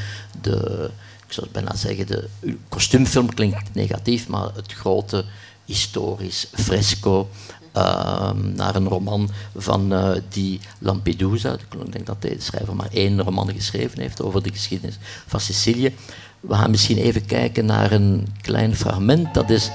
[0.40, 0.90] de
[1.26, 2.28] ik zou bijna zeggen, de
[2.68, 5.24] kostuumfilm klinkt negatief, maar het grote
[5.64, 7.28] historisch fresco
[7.76, 11.52] uh, naar een roman van uh, die Lampedusa.
[11.52, 15.94] Ik denk dat de schrijver maar één roman geschreven heeft over de geschiedenis van Sicilië.
[16.40, 19.34] We gaan misschien even kijken naar een klein fragment.
[19.34, 19.70] Dat is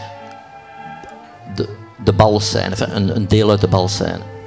[1.55, 1.69] de,
[2.03, 2.13] de
[2.77, 4.38] een, een deel uit de balscène.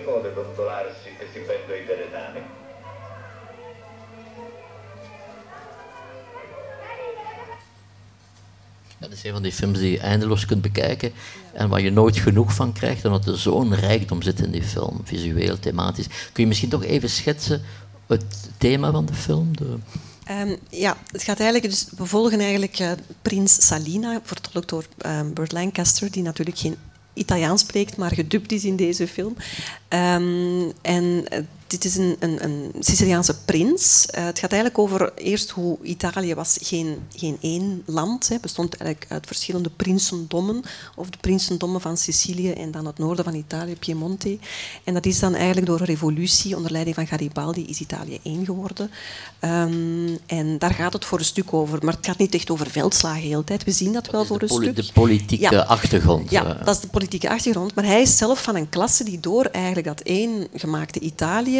[0.00, 2.58] Sospese per le code, dondolarsi esibendo i teletani.
[8.98, 11.12] dat is een van die films die je eindeloos kunt bekijken
[11.52, 15.00] en waar je nooit genoeg van krijgt, omdat er zo'n rijkdom zit in die film,
[15.04, 16.06] visueel, thematisch.
[16.06, 17.62] Kun je misschien toch even schetsen
[18.06, 19.56] het thema van de film?
[19.56, 19.76] De...
[20.30, 25.20] Um, ja, het gaat eigenlijk dus, we volgen eigenlijk uh, prins Salina, vertolkt door uh,
[25.34, 26.76] Burt Lancaster, die natuurlijk geen
[27.20, 29.36] Italiaans spreekt, maar gedubt is in deze film.
[29.88, 31.24] Um, en
[31.70, 34.06] dit is een, een, een Siciliaanse prins.
[34.18, 38.28] Uh, het gaat eigenlijk over eerst hoe Italië was geen, geen één land.
[38.28, 40.62] Het bestond eigenlijk uit verschillende prinsendommen.
[40.96, 44.38] Of de prinsendommen van Sicilië en dan het noorden van Italië, Piemonte.
[44.84, 48.44] En dat is dan eigenlijk door een revolutie onder leiding van Garibaldi is Italië één
[48.44, 48.90] geworden.
[49.40, 51.78] Um, en daar gaat het voor een stuk over.
[51.84, 53.64] Maar het gaat niet echt over veldslagen de hele tijd.
[53.64, 54.76] We zien dat, wel voor een stuk.
[54.76, 55.62] De politieke ja.
[55.62, 56.30] achtergrond.
[56.30, 57.74] Ja, dat is de politieke achtergrond.
[57.74, 61.59] Maar hij is zelf van een klasse die door eigenlijk dat één gemaakte Italië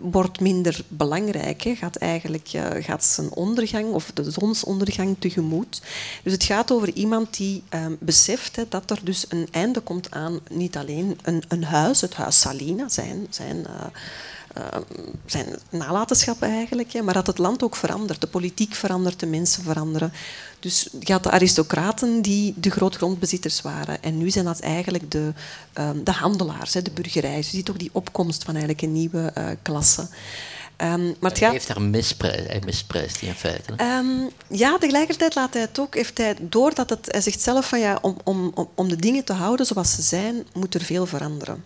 [0.00, 1.62] wordt minder belangrijk.
[1.62, 1.74] Hè.
[1.74, 5.82] Gaat eigenlijk uh, gaat zijn ondergang of de zonsondergang tegemoet.
[6.22, 10.10] Dus het gaat over iemand die uh, beseft hè, dat er dus een einde komt
[10.10, 13.84] aan niet alleen een, een huis, het huis Salina, zijn, zijn uh,
[15.26, 15.46] zijn
[16.40, 18.20] eigenlijk, maar dat het land ook verandert.
[18.20, 20.12] De politiek verandert, de mensen veranderen.
[20.64, 24.02] Dus je had de aristocraten die de grootgrondbezitters waren.
[24.02, 25.32] En nu zijn dat eigenlijk de,
[25.78, 27.36] um, de handelaars, de burgerij.
[27.36, 30.08] Dus je ziet ook die opkomst van eigenlijk een nieuwe uh, klasse.
[30.76, 31.38] Um, maar.
[31.38, 33.72] Hij heeft daar misprijs, hij misprijst in feite.
[33.80, 37.68] Um, ja, tegelijkertijd laat hij het ook, heeft hij door dat het, hij zegt zelf
[37.68, 41.06] van ja, om, om, om de dingen te houden zoals ze zijn, moet er veel
[41.06, 41.64] veranderen.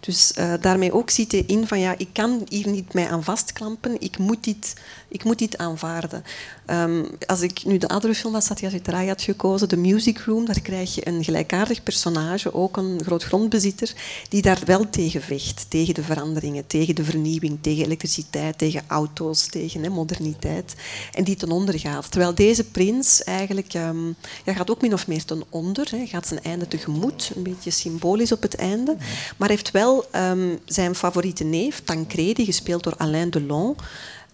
[0.00, 3.24] Dus uh, daarmee ook ziet hij in van ja, ik kan hier niet mij aan
[3.24, 4.74] vastklampen, ik moet dit,
[5.08, 6.24] ik moet dit aanvaarden.
[6.70, 10.60] Um, als ik nu de andere film van Rai had gekozen, The Music Room, daar
[10.60, 13.92] krijg je een gelijkaardig personage, ook een groot grondbezitter,
[14.28, 15.66] die daar wel tegen vecht.
[15.68, 20.74] Tegen de veranderingen, tegen de vernieuwing, tegen elektriciteit, tegen auto's, tegen moderniteit.
[21.12, 22.10] En die ten onder gaat.
[22.10, 26.26] Terwijl deze prins eigenlijk um, ja, gaat ook min of meer ten onder, hè, gaat
[26.26, 28.96] zijn einde tegemoet, een beetje symbolisch op het einde,
[29.36, 33.76] maar heeft wel um, zijn favoriete neef, Tancredi, gespeeld door Alain Delon,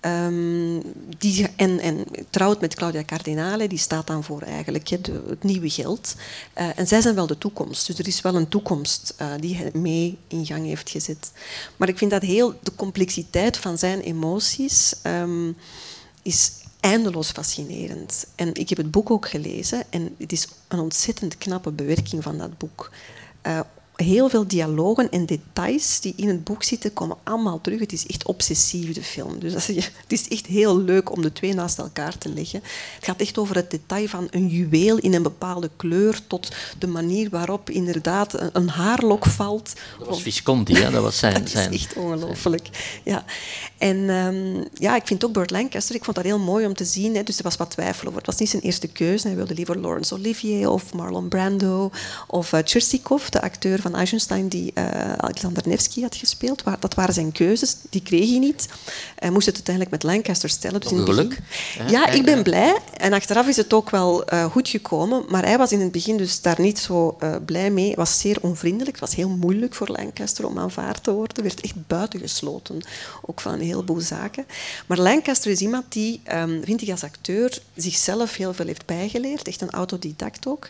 [0.07, 0.83] Um,
[1.19, 6.15] die, en, en, trouwt met Claudia Cardinale, die staat dan voor eigenlijk het nieuwe geld.
[6.59, 7.87] Uh, en zij zijn wel de toekomst.
[7.87, 11.33] Dus er is wel een toekomst uh, die hij mee in gang heeft gezet.
[11.77, 15.57] Maar ik vind dat heel de complexiteit van zijn emoties um,
[16.23, 18.27] is eindeloos fascinerend.
[18.35, 22.39] En ik heb het boek ook gelezen en het is een ontzettend knappe bewerking van
[22.39, 22.91] dat boek.
[23.47, 23.61] Uh,
[23.97, 27.81] heel veel dialogen en details die in het boek zitten, komen allemaal terug.
[27.81, 29.39] Het is echt obsessief, de film.
[29.39, 32.63] Dus het is echt heel leuk om de twee naast elkaar te leggen.
[32.95, 36.87] Het gaat echt over het detail van een juweel in een bepaalde kleur tot de
[36.87, 39.73] manier waarop inderdaad een haarlok valt.
[39.99, 40.91] Dat was Visconti, hè?
[40.91, 41.35] dat was zijn...
[41.43, 42.69] dat zijn, is echt ongelooflijk.
[43.05, 43.25] Ja.
[43.79, 46.85] En um, ja, ik vind ook Burt Lancaster, ik vond dat heel mooi om te
[46.85, 47.15] zien.
[47.15, 47.23] Hè.
[47.23, 48.19] Dus er was wat twijfel over.
[48.19, 49.27] Het was niet zijn eerste keuze.
[49.27, 51.91] Hij wilde liever Laurence Olivier of Marlon Brando
[52.27, 52.61] of uh,
[53.31, 56.63] de acteur van Eisenstein die uh, Alexander Nevsky had gespeeld.
[56.81, 58.69] Dat waren zijn keuzes, die kreeg hij niet.
[59.19, 60.81] Hij moest het uiteindelijk met Lancaster stellen.
[60.81, 61.41] Dus in geluk.
[61.89, 62.79] Ja, ik ben blij.
[62.97, 65.25] En achteraf is het ook wel uh, goed gekomen.
[65.29, 67.87] Maar hij was in het begin dus daar niet zo uh, blij mee.
[67.87, 68.91] Hij was zeer onvriendelijk.
[68.91, 71.35] Het was heel moeilijk voor Lancaster om aanvaard te worden.
[71.35, 72.83] Hij werd echt buitengesloten,
[73.23, 74.47] ook van een heleboel zaken.
[74.87, 79.49] Maar Lancaster is iemand die, um, vind ik als acteur, zichzelf heel veel heeft bijgeleerd.
[79.49, 80.69] Echt een autodidact ook.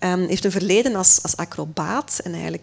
[0.00, 2.53] Um, heeft een verleden als, als acrobaat en eigenlijk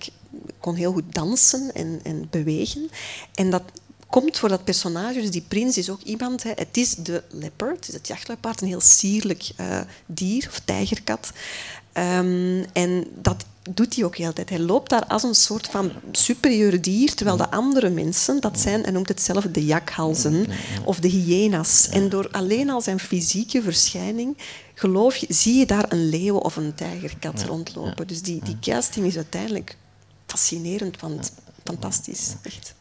[0.60, 2.90] kon heel goed dansen en, en bewegen.
[3.34, 3.64] En dat
[4.10, 7.76] komt voor dat personage, dus die prins is ook iemand, hè, het is de leopard,
[7.76, 11.32] het is het jachtluipaard, een heel sierlijk uh, dier of tijgerkat.
[11.94, 14.50] Um, en dat doet hij ook heel tijd.
[14.50, 18.82] Hij loopt daar als een soort van superieur dier, terwijl de andere mensen, dat zijn,
[18.82, 20.46] hij noemt het zelf de jakhalzen
[20.86, 21.90] of de hyena's.
[21.90, 24.38] En door alleen al zijn fysieke verschijning
[24.74, 28.08] geloof je, zie je daar een leeuw of een tijgerkat rondlopen.
[28.08, 29.78] Dus die, die casting is uiteindelijk
[30.32, 32.36] fascinerend, want fantastisch.
[32.42, 32.76] Echt.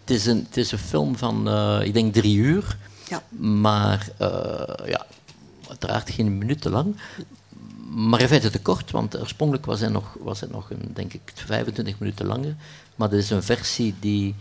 [0.00, 2.76] Het is een, het is een film van, uh, ik denk, drie uur.
[3.08, 3.22] Ja.
[3.38, 5.06] Maar uh, ja,
[5.68, 6.96] uiteraard geen minuut te lang.
[7.94, 11.12] Maar in feite te kort, want oorspronkelijk was hij nog, was hij nog een, denk
[11.12, 12.56] ik, 25 minuten langer.
[12.96, 14.34] Maar dit is een versie die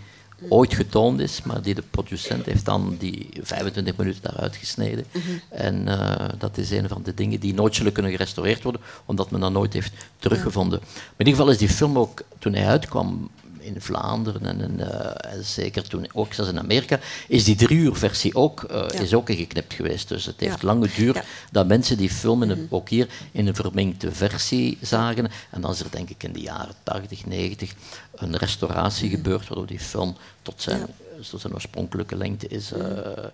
[0.49, 5.06] ooit getoond is, maar die de producent heeft dan die 25 minuten daaruit gesneden.
[5.12, 5.41] Mm -hmm.
[5.49, 9.32] En uh, dat is een van de dingen die nooit zullen kunnen gerestaureerd worden, omdat
[9.32, 10.80] men dat nooit heeft teruggevonden.
[10.82, 10.88] Ja.
[10.93, 13.30] Maar in ieder geval is die film ook, toen hij uitkwam,
[13.62, 17.95] in Vlaanderen en, in, uh, zeker toen ook zelfs in Amerika, is die drie uur
[17.95, 19.00] versie ook, uh, ja.
[19.00, 20.08] is ook ingeknipt geweest.
[20.08, 20.67] Dus het heeft ja.
[20.67, 21.24] lang geduurd ja.
[21.52, 25.30] dat mensen die film in een, ook hier in een vermengde versie zagen.
[25.50, 27.74] En dan is er denk ik in de jaren 80, 90
[28.15, 29.15] een restauratie mm.
[29.15, 30.86] gebeurd, waardoor die film tot zijn,
[31.30, 32.71] tot zijn oorspronkelijke lengte is.
[32.71, 33.32] Uh, en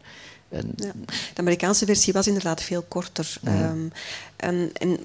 [0.50, 0.62] ja.
[1.34, 3.38] De Amerikaanse versie was inderdaad veel korter.
[3.42, 3.62] Mm.
[3.64, 3.92] Um,
[4.38, 5.00] en, en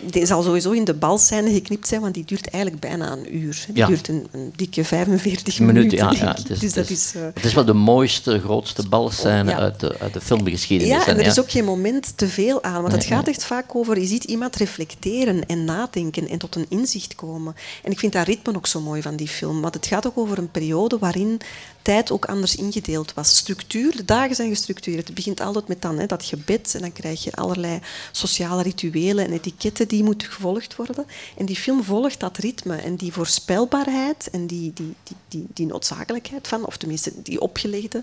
[0.00, 3.64] die zal sowieso in de balscène geknipt zijn, want die duurt eigenlijk bijna een uur.
[3.68, 3.86] Die ja.
[3.86, 5.96] duurt een, een, dikke 45 minuten.
[5.96, 6.34] minuten ja, ja.
[6.38, 7.22] Het, is, dus dat is, uh...
[7.22, 10.94] het is wel de mooiste, grootste balscène uit, de, uit de filmgeschiedenis.
[10.94, 13.74] Ja, en er is ook geen moment te veel aan, want het gaat echt vaak
[13.74, 17.54] over, je ziet iemand reflecteren en nadenken en tot een inzicht komen.
[17.82, 20.18] En ik vind dat ritme ook zo mooi van die film, want het gaat ook
[20.18, 21.40] over een periode waarin
[21.82, 23.36] tijd ook anders ingedeeld was.
[23.36, 25.06] Structuur, de dagen zijn gestructureerd.
[25.06, 27.80] Het begint altijd met dan, hè, dat gebed en dan krijg je allerlei
[28.12, 31.06] sociale rituelen en etiketten die moeten gevolgd worden.
[31.36, 35.66] En die film volgt dat ritme en die voorspelbaarheid en die, die, die, die, die
[35.66, 38.02] noodzakelijkheid van, of tenminste die opgelegde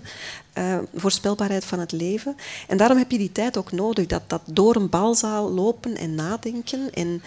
[0.58, 2.36] uh, voorspelbaarheid van het leven.
[2.68, 6.14] En daarom heb je die tijd ook nodig, dat, dat door een balzaal lopen en
[6.14, 7.22] nadenken en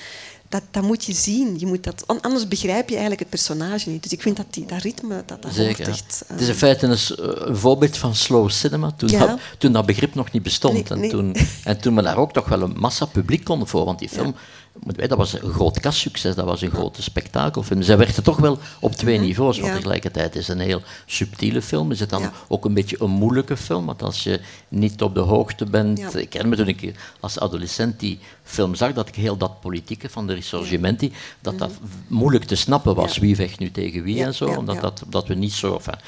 [0.50, 1.60] dat, dat moet je zien.
[1.60, 4.04] Je moet dat, anders begrijp je eigenlijk het personage niet.
[4.04, 6.24] Dus ik vind dat die, dat ritme, dat, dat Zeker, echt...
[6.28, 6.98] Het is in feite een,
[7.50, 9.26] een, voorbeeld van slow cinema, toen, ja.
[9.26, 10.74] dat, toen dat begrip nog niet bestond.
[10.74, 11.10] Nee, en, nee.
[11.10, 14.10] Toen, en toen men daar ook toch wel een massa publiek kon voor, want die
[14.10, 14.36] film...
[14.36, 14.42] Ja.
[15.08, 17.82] Dat was een groot kastsucces, dat was een grote spektakelfilm.
[17.82, 19.26] Zij werkte toch wel op twee Mhm.
[19.26, 21.92] niveaus, want tegelijkertijd is het een heel subtiele film.
[21.92, 23.86] Is het dan ook een beetje een moeilijke film?
[23.86, 26.00] Want als je niet op de hoogte bent...
[26.00, 30.10] Ik herinner me toen ik als adolescent die film zag, dat ik heel dat politieke
[30.10, 31.72] van de Risorgimenti, dat dat
[32.08, 33.18] moeilijk te snappen was.
[33.18, 35.74] Wie vecht nu tegen wie en zo, omdat dat, dat we niet zo...
[35.74, 36.00] Enfin,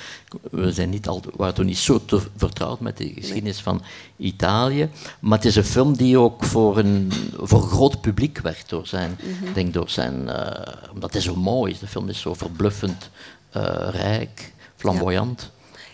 [0.52, 3.64] we zijn niet al, waren toen niet zo te vertrouwd met de geschiedenis nee.
[3.64, 3.82] van
[4.18, 4.90] Italië.
[5.20, 8.88] Maar het is een film die ook voor een, voor een groot publiek echt door
[8.88, 9.20] zijn,
[9.54, 11.80] denk door zijn, eh, omdat hij zo mooi is.
[11.80, 13.10] De film is zo verbluffend
[13.50, 15.52] eh, rijk, flamboyant.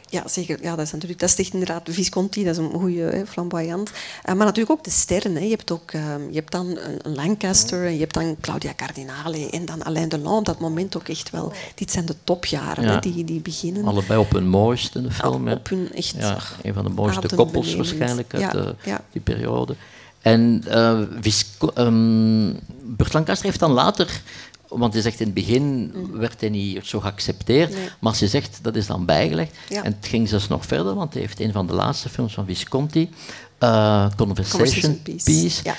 [0.10, 0.58] Ja, zeker.
[0.62, 3.89] Ja, dat is natuurlijk, dat is echt inderdaad Visconti, dat is een goede flamboyant.
[3.89, 3.96] Uh,
[4.36, 5.36] maar natuurlijk ook de sterren.
[5.36, 5.41] Hè.
[5.41, 9.50] Je hebt ook, uh, je hebt dan een Lancaster, en je hebt dan Claudia Cardinale
[9.50, 10.38] en dan Alain Delon.
[10.38, 11.52] Op dat moment ook echt wel.
[11.76, 12.93] Dit zijn de topjaren Ja.
[12.93, 13.86] hè, die, die beginnen.
[13.88, 15.48] Allebei op hun mooiste in de film.
[15.48, 19.02] Op hun echt ja, een van de mooiste koppels waarschijnlijk uit Ja, eh, ja.
[19.12, 19.76] die periode.
[20.22, 24.22] En eh Visco- ehm, Burt Lancaster heeft dan later,
[24.69, 27.72] want hij zegt in het begin werd hij niet zo geaccepteerd.
[27.74, 27.89] Nee.
[27.99, 29.55] maar ze zegt dat is dan bijgelegd.
[29.70, 29.84] Ja.
[29.84, 32.45] En het ging zelfs nog verder, want hij heeft een van de laatste films van
[32.45, 33.09] Visconti,
[33.57, 35.76] eh, Conversation, Conversation Piece, Piece, ja.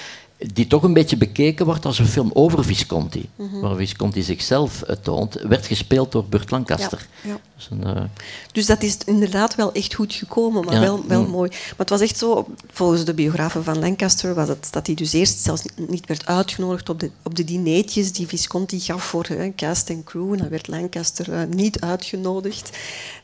[0.52, 3.60] die toch een beetje bekeken wordt als een film over Visconti, Mhm.
[3.60, 7.06] waar Visconti zichzelf eh, toont, werd gespeeld door Burt Lancaster.
[7.22, 7.40] Ja.
[7.58, 8.02] Dus een, eh,
[8.52, 11.30] Dus dat is inderdaad wel echt goed gekomen, maar Ja, wel, wel mm.
[11.30, 11.48] mooi.
[11.50, 15.12] Maar het was echt zo, volgens de biografen van Lancaster, was het dat hij dus
[15.12, 19.52] eerst zelfs niet werd uitgenodigd op de, op de dineetjes die Visconti gaf voor hè,
[19.54, 20.32] cast en crew.
[20.32, 22.70] En dan werd Lancaster eh, niet uitgenodigd.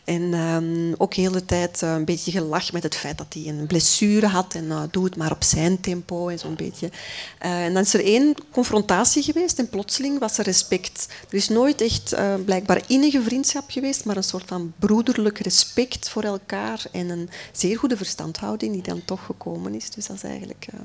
[0.05, 3.67] En ehm, ook de tijd eh, een beetje gelach met het feit dat hij een
[3.67, 6.91] blessure had en doe het maar op zijn tempo en zo'n beetje.
[7.39, 11.09] En dan is er één confrontatie geweest en plotseling was er respect.
[11.29, 16.23] Er is nooit echt blijkbaar innige vriendschap geweest, maar een soort van broederlijk respect voor
[16.23, 19.91] elkaar en een zeer goede verstandhouding die dan toch gekomen is.
[19.91, 20.79] Dus dat is eigenlijk eh,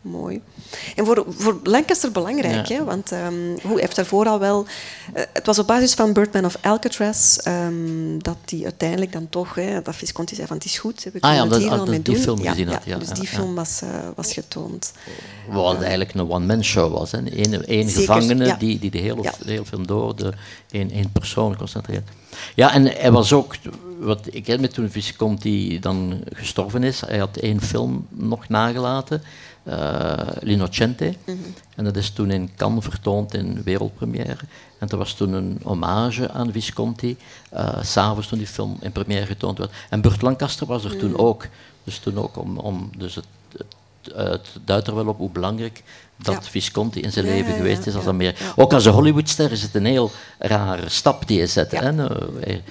[0.00, 0.42] mooi.
[0.96, 2.76] En voor, voor Lancaster belangrijk, Ja.
[2.76, 4.66] hè, want ehm, hoe hij heeft daarvoor al wel...
[5.14, 9.54] eh, het was op basis van Birdman of Alcatraz ehm, dat hij uiteindelijk dan toch...
[9.54, 11.70] Hè, dat Visconti zei van het is goed, we Ah kunnen ja, het dat- hier
[11.70, 12.22] ah, mee die doen.
[12.22, 14.92] film ja, gezien had, ja, dus ja, die film was, eh, was getoond.
[15.50, 17.12] Wat eigenlijk een one-man show was.
[17.12, 19.32] Eén, één gevangene die, die de, hele, Ja.
[19.44, 20.32] de hele film door de
[20.70, 22.08] één, één persoon concentreert.
[22.54, 23.54] Ja, en hij was ook,
[23.98, 29.22] wat ik ken me toen Visconti dan gestorven is, hij had één film nog nagelaten,
[29.62, 31.14] eh L'Innocente.
[31.24, 31.36] Mhm.
[31.76, 34.36] En dat is toen in Cannes vertoond in wereldpremière.
[34.78, 37.16] En dat was toen een hommage aan Visconti,
[37.50, 39.70] eh, s'avonds toen die film in première getoond werd.
[39.90, 40.98] En Burt Lancaster was er Mhm.
[40.98, 41.46] toen ook.
[41.84, 43.24] Dus toen ook om, om dus het,
[44.14, 45.82] het, duidt er wel op hoe belangrijk
[46.16, 46.50] dat Ja.
[46.50, 47.94] Visconti in zijn Ja, leven geweest is.
[47.94, 48.32] Als ja.
[48.56, 51.70] Ook als een Hollywoodster is het een heel rare stap die hij zet.
[51.70, 51.92] Hè?
[51.92, 52.62] Nou, hij-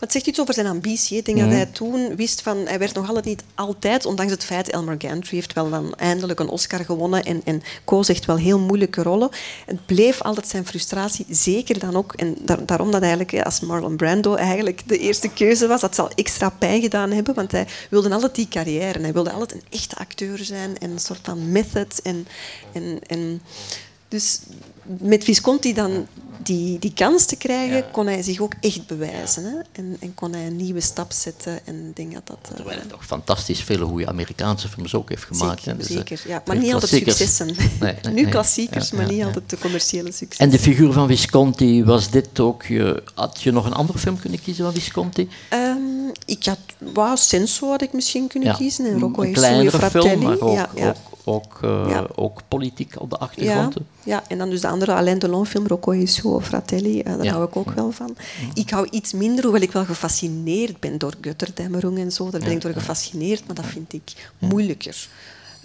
[0.00, 1.16] Maar het zegt iets over zijn ambitie.
[1.18, 2.56] Ik denk dat hij toen wist van...
[2.56, 4.70] Hij werd nog altijd niet altijd, ondanks het feit...
[4.70, 8.58] Elmer Gantry heeft wel dan eindelijk een Oscar gewonnen en, en koos echt wel heel
[8.58, 9.28] moeilijke rollen.
[9.66, 12.12] Het bleef altijd zijn frustratie, zeker dan ook...
[12.12, 16.10] En daar- daarom dat eigenlijk als Marlon Brando eigenlijk de eerste keuze was, dat zal
[16.14, 19.00] extra pijn gedaan hebben, want hij wilde altijd die carrière.
[19.00, 22.02] Hij wilde altijd een echte acteur zijn en een soort van method.
[22.02, 22.26] En,
[22.72, 23.42] en, en
[24.08, 24.40] dus
[24.84, 26.06] met Visconti dan
[26.42, 29.44] die, die kans te krijgen, kon hij zich ook echt bewijzen.
[29.44, 29.56] Hè?
[29.72, 31.66] En, en kon hij een nieuwe stap zetten.
[31.66, 32.38] En denk dat dat...
[32.54, 35.62] Terwijl hij toch fantastisch vele goede Amerikaanse films ook heeft gemaakt.
[35.62, 36.20] zeker, Dus, eh, zeker.
[36.26, 37.46] Ja, maar veel niet altijd successen.
[37.80, 40.38] Nee, nee, nu klassiekers, maar niet altijd de commerciële succes.
[40.38, 44.18] En de figuur van Visconti, was dit ook je, had je nog een andere film
[44.18, 45.28] kunnen kiezen van Visconti?
[45.48, 45.78] Ehm,
[46.24, 46.58] ik had...
[46.78, 48.86] Wauw, Senso had ik misschien kunnen kiezen.
[48.86, 50.88] En Rocco een kleinere film, maar ook, ja, ja.
[50.88, 52.06] ook, ook, eh, Ja.
[52.14, 53.76] ook politiek op de Ja, achtergrond.
[54.04, 57.24] ja, en dan dus de andere Alain Delon film, Rocco e Suo Fratelli, eh, daar
[57.24, 57.32] Ja.
[57.32, 58.16] hou ik ook wel van.
[58.54, 62.30] Ik hou iets minder, hoewel ik wel gefascineerd ben door Götterdämmerung en zo.
[62.30, 65.08] Daar ben ik door gefascineerd, maar dat vind ik moeilijker.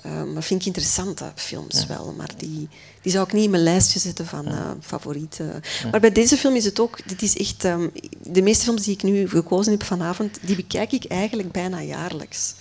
[0.03, 2.67] Eh, maar vind ik interessante films wel, maar die,
[3.01, 5.61] die zou ik niet in mijn lijstje zetten van eh, favorieten.
[5.91, 7.87] Maar bij deze film is het ook, dit is echt, ehm,
[8.23, 12.53] de meeste films die ik nu gekozen heb vanavond, die bekijk ik eigenlijk bijna jaarlijks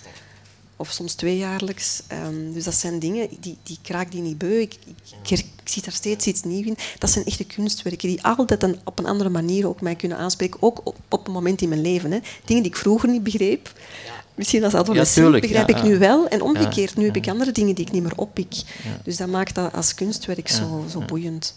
[0.75, 2.01] of soms tweejaarlijks.
[2.07, 4.59] Ehm, dus dat zijn dingen, die, die kraak die niet beu.
[4.59, 6.77] Ik, ik, ik, zie daar steeds iets nieuws in.
[6.97, 10.61] Dat zijn echte kunstwerken die altijd op een andere manier ook mij kunnen aanspreken.
[10.61, 12.11] Ook op, op een moment in mijn leven.
[12.11, 12.19] Hè.
[12.45, 13.73] Dingen die ik vroeger niet begreep.
[14.35, 15.89] Misschien als adolescent tuurlijk, begrijp ja, ik ja.
[15.89, 16.27] nu wel.
[16.27, 18.53] En omgekeerd, nu heb ik andere dingen die ik niet meer oppik.
[19.03, 21.55] Dus dat maakt dat als kunstwerk zo, zo boeiend.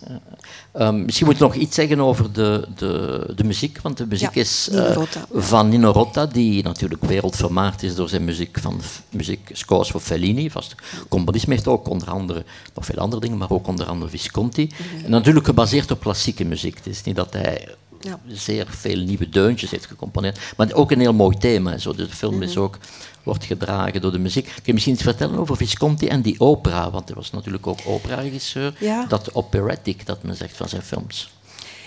[0.72, 4.34] Ehm, misschien moet ik nog iets zeggen over de, de, de muziek, want de muziek
[4.34, 8.80] Ja, is Nino eh, van Nino Rota, die natuurlijk wereldvermaard is door zijn muziek van
[9.10, 10.74] muziek scores voor Fellini, vast
[11.08, 14.70] componist, heeft ook onder andere nog veel andere dingen, maar ook onder andere Visconti.
[14.76, 15.04] Mhm.
[15.04, 16.76] En natuurlijk gebaseerd op klassieke muziek.
[16.76, 17.68] Het is niet dat hij
[18.00, 18.20] Ja.
[18.26, 21.78] zeer veel nieuwe deuntjes heeft gecomponeerd, maar ook een heel mooi thema.
[21.78, 21.94] Zo.
[21.94, 22.60] De film is Mhm.
[22.62, 22.78] ook,
[23.22, 24.44] wordt gedragen door de muziek.
[24.44, 26.90] Kun je misschien iets vertellen over Visconti en die opera?
[26.90, 28.76] Want hij was natuurlijk ook operaregisseur.
[28.80, 29.04] Ja.
[29.06, 31.32] Dat operatic, dat men zegt van zijn films.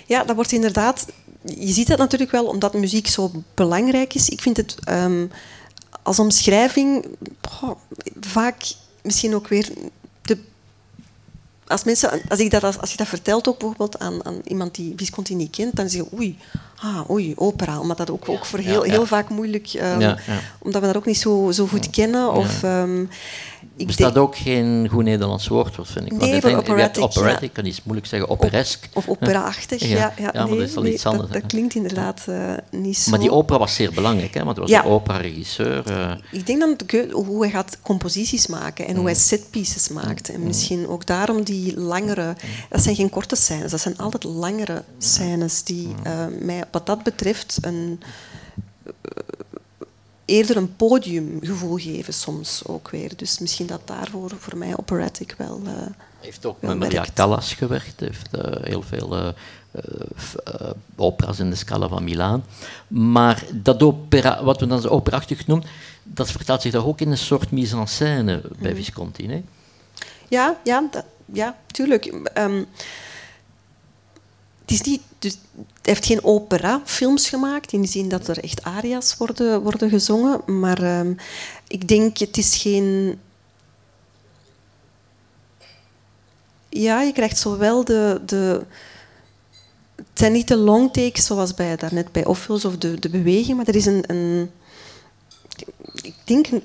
[0.07, 1.07] Ja, dat wordt inderdaad.
[1.55, 4.29] Je ziet dat natuurlijk wel omdat muziek zo belangrijk is.
[4.29, 5.25] Ik vind het ehm,
[6.03, 7.05] als omschrijving
[8.19, 8.63] vaak
[9.03, 9.69] misschien ook weer.
[11.71, 14.75] Als, mensen, als, ik dat, als, als je dat vertelt ook bijvoorbeeld aan, aan iemand
[14.75, 16.37] die Visconti niet kent, dan zeg je oei,
[16.83, 17.79] Ah, oei, opera.
[17.79, 19.73] Omdat dat ook, ook voor heel, heel vaak moeilijk...
[19.73, 20.17] Um, ja,
[20.63, 22.33] omdat we dat ook niet zo, zo goed kennen.
[22.33, 23.09] Of, um,
[23.77, 26.11] er bestaat ook geen goed Nederlands woord voor, vind ik.
[26.11, 27.03] Nee, voor operatic.
[27.03, 27.49] operatic, ja.
[27.53, 28.89] kan iets moeilijk zeggen, operesk.
[28.93, 29.97] Of, operaachtig, ja.
[29.97, 31.31] Ja, ja, maar dat is al iets anders.
[31.31, 33.09] Dat, dat klinkt inderdaad uh, niet zo.
[33.09, 35.83] Maar die opera was zeer belangrijk, hè, want hij was een opera-regisseur.
[35.91, 36.11] Uh.
[36.31, 39.19] Ik denk dan hoe hij gaat composities maken en hoe hij mm.
[39.19, 40.29] setpieces maakt.
[40.29, 40.45] En mm.
[40.45, 42.35] misschien ook daarom die langere...
[42.69, 47.03] Dat zijn geen korte scènes, dat zijn altijd langere scènes die uh, mij wat dat
[47.03, 47.99] betreft een
[50.31, 53.11] eerder een podiumgevoel geven soms ook weer.
[53.15, 55.61] Dus misschien dat daarvoor voor mij operatic wel.
[55.65, 55.71] Uh,
[56.19, 59.29] heeft ook met Maria Callas gewerkt, heeft uh, heel veel uh,
[60.95, 62.43] operas in de Scala van Milaan.
[62.87, 65.67] Maar dat opera, wat we dan operaachtig noemen,
[66.03, 68.75] dat vertaalt zich toch ook in een soort mise en scène bij mhm.
[68.75, 69.43] Visconti, nee?
[70.27, 72.29] Ja, ja, dat, ja tuurlijk.
[72.37, 72.65] Um,
[74.61, 75.37] het is niet, dus,
[75.81, 80.59] heeft geen opera-films gemaakt, in de zin dat er echt aria's worden, worden gezongen.
[80.59, 81.15] Maar um,
[81.67, 83.19] ik denk, het is geen...
[86.69, 88.21] Ja, je krijgt zowel de...
[88.25, 88.65] de
[89.95, 93.57] het zijn niet de long takes zoals bij, daarnet bij Ophuls of de, de beweging,
[93.57, 94.51] maar er is een, een
[96.01, 96.63] ik denk een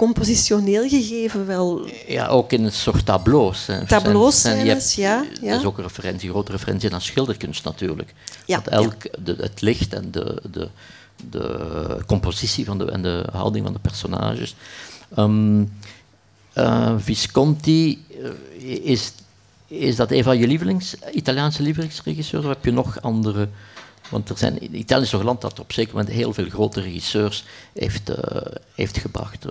[0.00, 1.88] compositioneel gegeven wel...
[2.06, 3.66] Ja, ook in een soort tableaus.
[3.86, 5.24] Tableaus, en, ja, ja.
[5.40, 8.14] Dat is ook een referentie, grote referentie aan schilderkunst natuurlijk.
[8.46, 10.68] Ja, dat elk, de, het licht en de, de,
[11.30, 14.54] de compositie van de, en de houding van de personages.
[15.18, 15.72] Um,
[16.54, 18.04] uh, Visconti
[18.58, 19.12] uh, is,
[19.66, 23.48] is dat een van je lievelings, Italiaanse lievelingsregisseurs of heb je nog andere...
[24.10, 26.80] Want er zijn, Italië is toch een land dat op zeker moment heel veel grote
[26.80, 28.16] regisseurs heeft, uh,
[28.74, 29.44] heeft gebracht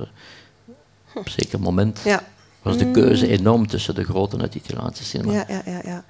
[1.15, 2.23] op een zeker moment ja.
[2.61, 3.31] was de keuze mm.
[3.31, 5.33] enorm tussen de grote uit het Italiaanse cinema.
[5.33, 6.03] Ja, ja, ja, ja.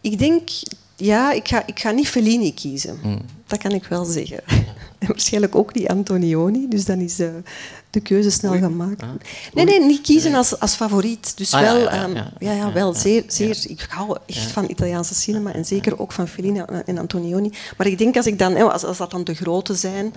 [0.00, 0.48] Ik denk,
[0.96, 2.98] ja, ik ga, ik ga niet Fellini kiezen.
[3.02, 3.20] Mm.
[3.46, 4.40] Dat kan ik wel zeggen.
[4.98, 7.42] En waarschijnlijk ook niet Antonioni, dus dan is de,
[7.90, 9.02] de keuze snel gemaakt.
[9.02, 9.08] Ah.
[9.52, 11.36] Nee, nee, niet kiezen als, als favoriet.
[11.36, 14.70] Dus ah, wel, ja, ja, ja, ja, ja wel zeer, zeer, ik hou echt van
[14.70, 17.52] Italiaanse cinema en zeker ook van Fellini en Antonioni.
[17.76, 20.14] Maar ik denk als, ik dan, als, als dat dan de grote zijn...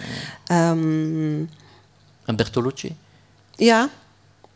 [0.52, 1.50] Um,
[2.26, 2.96] en Bertolucci?
[3.56, 3.90] Ja,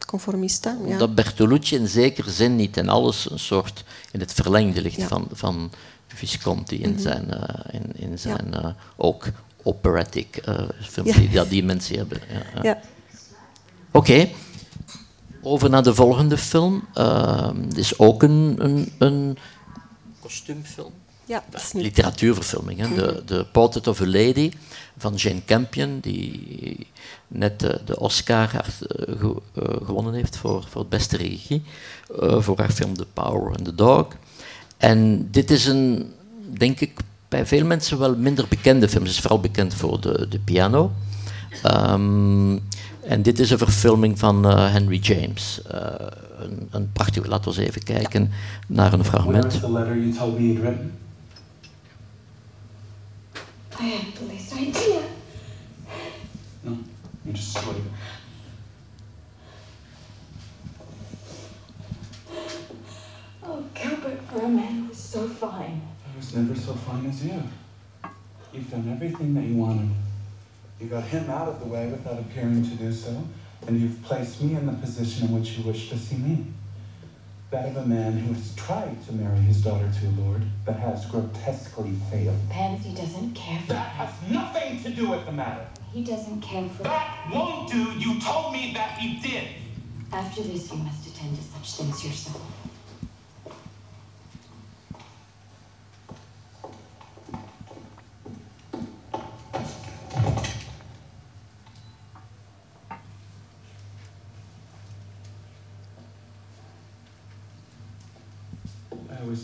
[0.05, 0.77] conformista.
[0.85, 0.97] Ja.
[0.97, 5.27] Dat Bertolucci in zekere zin niet en alles een soort in het verlengde ligt van,
[5.31, 5.71] van
[6.07, 6.99] Visconti in mhm.
[6.99, 9.25] zijn, uh, in, in zijn uh, ook
[9.63, 12.21] operatic uh, films die dat die mensen hebben.
[12.61, 12.81] Ja.
[13.91, 14.35] Oké, okay.
[15.41, 16.87] over naar de volgende film.
[17.67, 19.37] het is ook een, een, een
[20.19, 20.93] kostuumfilm.
[21.31, 22.79] Ja, Literatuurverfilming.
[22.79, 22.95] Hè?
[22.95, 24.51] De, de Portrait of a Lady
[24.97, 26.87] van Jane Campion, die
[27.27, 29.29] net de, de Oscar uh,
[29.83, 31.63] gewonnen heeft voor, voor het beste regie,
[32.21, 34.07] uh, voor haar film The Power and the Dog.
[34.77, 36.13] En dit is een,
[36.57, 39.05] denk ik, bij veel mensen wel minder bekende film.
[39.05, 40.91] Ze is vooral bekend voor de, de piano.
[41.65, 42.61] Um,
[43.01, 45.61] en dit is een verfilming van uh, Henry James.
[45.73, 45.79] Uh,
[46.39, 48.29] een, een prachtig, laten we eens even kijken ja.
[48.67, 49.59] naar een fragment.
[53.81, 55.03] I haven't the least idea.
[56.63, 56.77] No,
[57.25, 57.83] you just sleep.
[63.43, 65.81] Oh, Gilbert, for a man who is so fine.
[66.05, 67.41] I was never so fine as you.
[68.53, 69.89] You've done everything that you wanted.
[70.79, 73.27] You got him out of the way without appearing to do so,
[73.65, 76.45] and you've placed me in the position in which you wish to see me
[77.51, 80.77] that of a man who has tried to marry his daughter to a lord, but
[80.77, 82.37] has grotesquely failed.
[82.49, 85.67] Pansy doesn't care for That has nothing to do with the matter.
[85.91, 87.91] He doesn't care for That won't do.
[87.99, 89.49] You told me that he did.
[90.13, 92.41] After this, you must attend to such things yourself.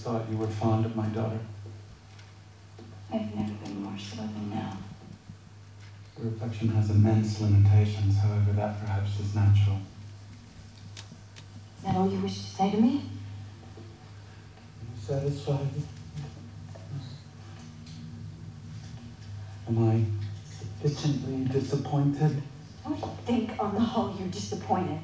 [0.08, 1.38] Thought you were fond of my daughter.
[3.14, 4.78] I've never been more so than now.
[6.18, 9.80] Your affection has immense limitations, however, that perhaps is natural.
[11.78, 13.02] Is that all you wish to say to me?
[14.80, 15.68] Are you satisfied?
[19.68, 20.06] Am I
[20.50, 22.42] sufficiently disappointed?
[22.86, 25.02] Don't think on the whole you're disappointed.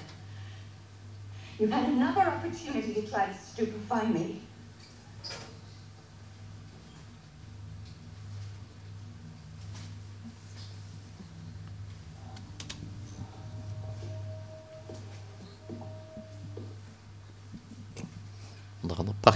[1.59, 4.41] You've had another opportunity to try to stupefy me.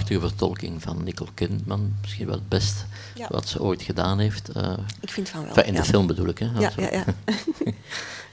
[0.07, 1.95] Prachtige vertolking van Nicole Kidman.
[2.01, 2.83] Misschien wel het beste
[3.15, 3.27] Ja.
[3.29, 4.49] wat ze ooit gedaan heeft.
[4.49, 5.49] Eh, Ik vind van wel.
[5.49, 5.79] enfin, in ja.
[5.79, 6.37] de film bedoel ik.
[6.39, 7.05] Hè, Ja, ja, ja.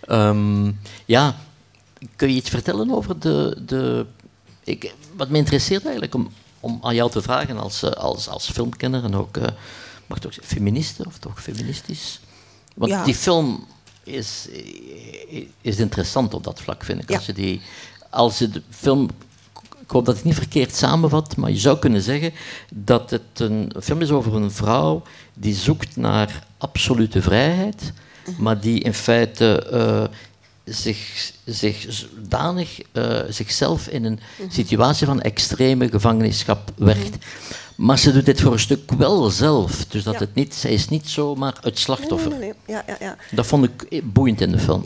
[0.01, 0.73] Ehm,
[1.05, 1.37] ja,
[2.17, 3.63] kun je iets vertellen over de...
[3.67, 4.07] de
[4.65, 8.51] ik, wat me interesseert eigenlijk om, om aan jou te vragen als, eh, als, als
[8.51, 9.49] filmkenner en ook, eh,
[10.07, 12.21] mag toch feministe of toch feministisch?
[12.75, 13.67] Want die film
[14.03, 14.49] is,
[15.61, 17.17] is interessant op dat vlak, vind ik.
[17.17, 17.61] Als je die,
[18.11, 19.09] als je de film
[19.85, 22.33] ik hoop dat ik niet verkeerd samenvat, maar je zou kunnen zeggen
[22.75, 25.03] dat het een film is over een vrouw
[25.35, 27.93] die zoekt naar absolute vrijheid,
[28.39, 30.05] maar die in feite eh,
[30.65, 37.25] zich, zich zodanig eh, zichzelf in een situatie van extreme gevangenschap werkt.
[37.77, 40.21] Maar ze doet dit voor een stuk wel zelf, dus dat Ja.
[40.21, 42.31] het niet, zij is niet zomaar het slachtoffer.
[42.31, 42.77] Nee, nee, nee.
[42.77, 43.17] Ja, ja, ja.
[43.31, 44.83] Dat vond ik boeiend in de film.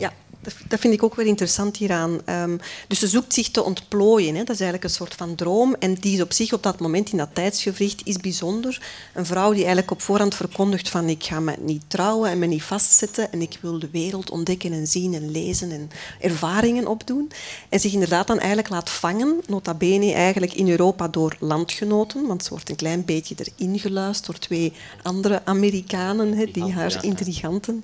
[0.67, 2.21] Dat vind ik ook wel interessant hieraan.
[2.25, 4.35] Ehm, dus ze zoekt zich te ontplooien.
[4.35, 4.43] Hè.
[4.43, 5.75] Dat is eigenlijk een soort van droom.
[5.79, 8.81] En die is op zich op dat moment in dat tijdsgevricht is bijzonder.
[9.13, 12.45] Een vrouw die eigenlijk op voorhand verkondigt van ik ga me niet trouwen en me
[12.45, 17.31] niet vastzetten en ik wil de wereld ontdekken en zien en lezen en ervaringen opdoen.
[17.69, 22.43] En zich inderdaad dan eigenlijk laat vangen, nota bene eigenlijk in Europa door landgenoten, want
[22.43, 27.83] ze wordt een klein beetje erin geluisterd door twee andere Amerikanen, hè, die haar intriganten,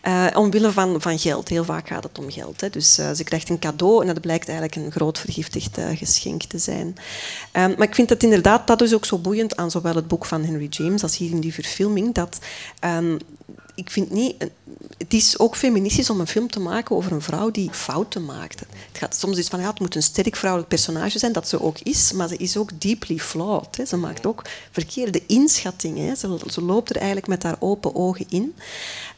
[0.00, 1.48] eh, omwille van, van geld.
[1.48, 2.60] Heel vaak gaat het om geld.
[2.60, 2.70] Hè.
[2.70, 6.42] Dus eh, ze krijgt een cadeau en dat blijkt eigenlijk een groot vergiftigd eh, geschenk
[6.42, 6.96] te zijn.
[7.52, 10.24] Ehm, maar ik vind dat inderdaad, dat is ook zo boeiend aan zowel het boek
[10.24, 12.38] van Henry James als hier in die verfilming, dat
[12.80, 13.16] ehm,
[13.74, 14.50] ik vind niet...
[14.98, 18.60] Het is ook feministisch om een film te maken over een vrouw die fouten maakt.
[18.60, 21.62] Het gaat soms is van, ja, het moet een sterk vrouwelijk personage zijn, dat ze
[21.62, 23.76] ook is, maar ze is ook deeply flawed.
[23.76, 23.84] Hè.
[23.84, 26.06] Ze maakt ook verkeerde inschattingen.
[26.06, 26.14] Hè.
[26.14, 28.54] Ze, ze loopt er eigenlijk met haar open ogen in.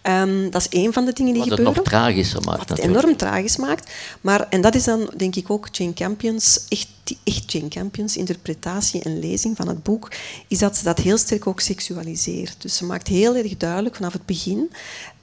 [0.02, 1.82] Ehm, dat is één van de dingen die Wat het gebeuren.
[1.82, 2.98] nog tragischer maakt Wat het natuurlijk.
[2.98, 3.90] enorm tragisch maakt.
[4.20, 6.88] Maar, en dat is dan, denk ik, ook Jane Campions, echt,
[7.24, 10.12] echt Jane Campions interpretatie en lezing van het boek,
[10.48, 12.56] is dat ze dat heel sterk ook seksualiseert.
[12.58, 14.70] Dus ze maakt heel erg duidelijk vanaf het begin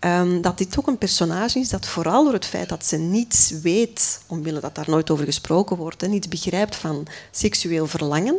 [0.06, 3.50] ehm, dat dit ook een personage is dat vooral door het feit dat ze niets
[3.62, 8.36] weet, omwille dat daar nooit over gesproken wordt, en niets begrijpt van seksueel verlangen,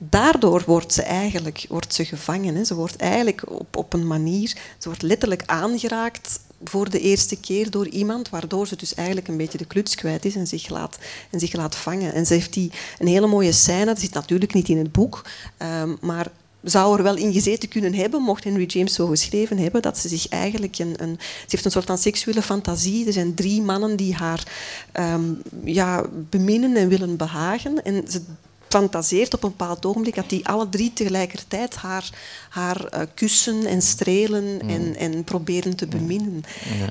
[0.00, 2.54] Daardoor wordt ze eigenlijk wordt ze gevangen.
[2.54, 2.64] Hè.
[2.64, 7.70] Ze wordt eigenlijk op, op een manier, ze wordt letterlijk aangeraakt voor de eerste keer
[7.70, 10.98] door iemand, waardoor ze dus eigenlijk een beetje de kluts kwijt is en zich laat,
[11.30, 12.14] en zich laat vangen.
[12.14, 15.24] En ze heeft die, een hele mooie scène, dat zit natuurlijk niet in het boek,
[15.56, 16.30] ehm, maar
[16.62, 20.08] zou er wel in gezeten kunnen hebben, mocht Henry James zo geschreven hebben, dat ze
[20.08, 21.16] zich eigenlijk een, een...
[21.20, 23.06] Ze heeft een soort van seksuele fantasie.
[23.06, 24.46] Er zijn drie mannen die haar
[24.92, 25.32] ehm,
[25.64, 27.84] ja, beminnen en willen behagen.
[27.84, 28.22] En ze
[28.68, 32.10] fantaseert op een bepaald ogenblik dat die alle drie tegelijkertijd haar,
[32.48, 36.42] haar eh, kussen en strelen en, en proberen te beminnen.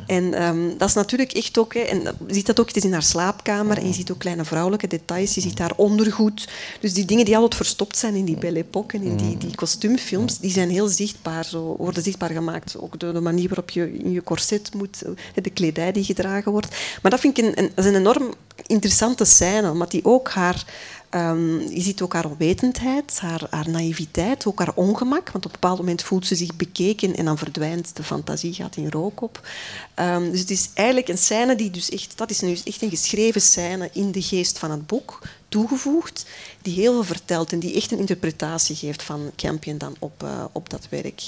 [0.07, 1.73] En ehm, dat is natuurlijk echt ook...
[1.73, 4.19] Hè, en je ziet dat ook, het is in haar slaapkamer en je ziet ook
[4.19, 5.36] kleine vrouwelijke details.
[5.36, 6.47] Je ziet haar ondergoed.
[6.80, 9.55] Dus die dingen die altijd verstopt zijn in die Belle Époque en in die, die
[9.55, 12.78] kostuumfilms, die zijn heel zichtbaar, zo, worden zichtbaar gemaakt.
[12.80, 15.01] Ook de, de manier waarop je in je corset moet,
[15.34, 16.75] de kledij die gedragen wordt.
[17.01, 18.34] Maar dat vind ik een, een, dat is een enorm
[18.65, 20.65] interessante scène, omdat die ook haar...
[21.09, 25.31] Ehm, je ziet ook haar onwetendheid, haar, haar naïviteit, ook haar ongemak.
[25.31, 28.75] Want op een bepaald moment voelt ze zich bekeken en dan verdwijnt de fantasie, gaat
[28.75, 29.47] in rook op.
[29.93, 32.17] Ehm, dus het is eigenlijk een scène die dus echt...
[32.17, 36.25] Dat is nu echt een geschreven scène in de geest van het boek toegevoegd,
[36.61, 40.45] die heel veel vertelt en die echt een interpretatie geeft van Campion dan op, eh,
[40.51, 41.21] op dat werk.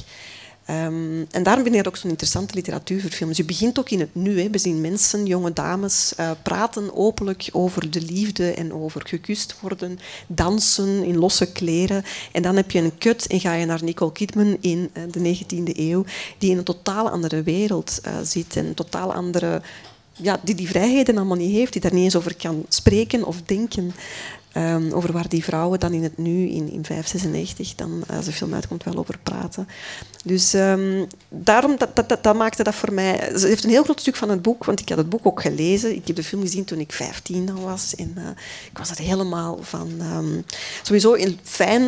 [0.69, 3.37] Ehm, en daarom vind ik dat ook zo'n interessante literatuur voor films.
[3.37, 4.41] Je begint ook in het nu.
[4.41, 4.49] Hè.
[4.49, 9.99] We zien mensen, jonge dames, eh, praten openlijk over de liefde en over gekust worden,
[10.27, 12.03] dansen in losse kleren.
[12.31, 15.19] En dan heb je een cut en ga je naar Nicole Kidman in eh, de
[15.19, 16.05] 19e eeuw,
[16.37, 19.61] die in een totaal andere wereld eh, zit en een totaal andere...
[20.21, 23.41] Ja, die die vrijheden allemaal niet heeft, die daar niet eens over kan spreken of
[23.41, 23.93] denken.
[24.59, 28.31] Ehm, over waar die vrouwen dan in het nu, in, in 596, dan als de
[28.31, 29.67] film uitkomt, wel over praten.
[30.23, 33.37] Dus ehm, daarom, dat, dat, dat, maakte dat voor mij...
[33.37, 35.41] Ze heeft een heel groot stuk van het boek, want ik had het boek ook
[35.41, 35.95] gelezen.
[35.95, 37.95] Ik heb de film gezien toen ik 15 dan was.
[37.95, 38.23] En uh,
[38.71, 39.91] ik was er helemaal van...
[40.15, 40.45] Um,
[40.83, 41.83] sowieso heel fijn.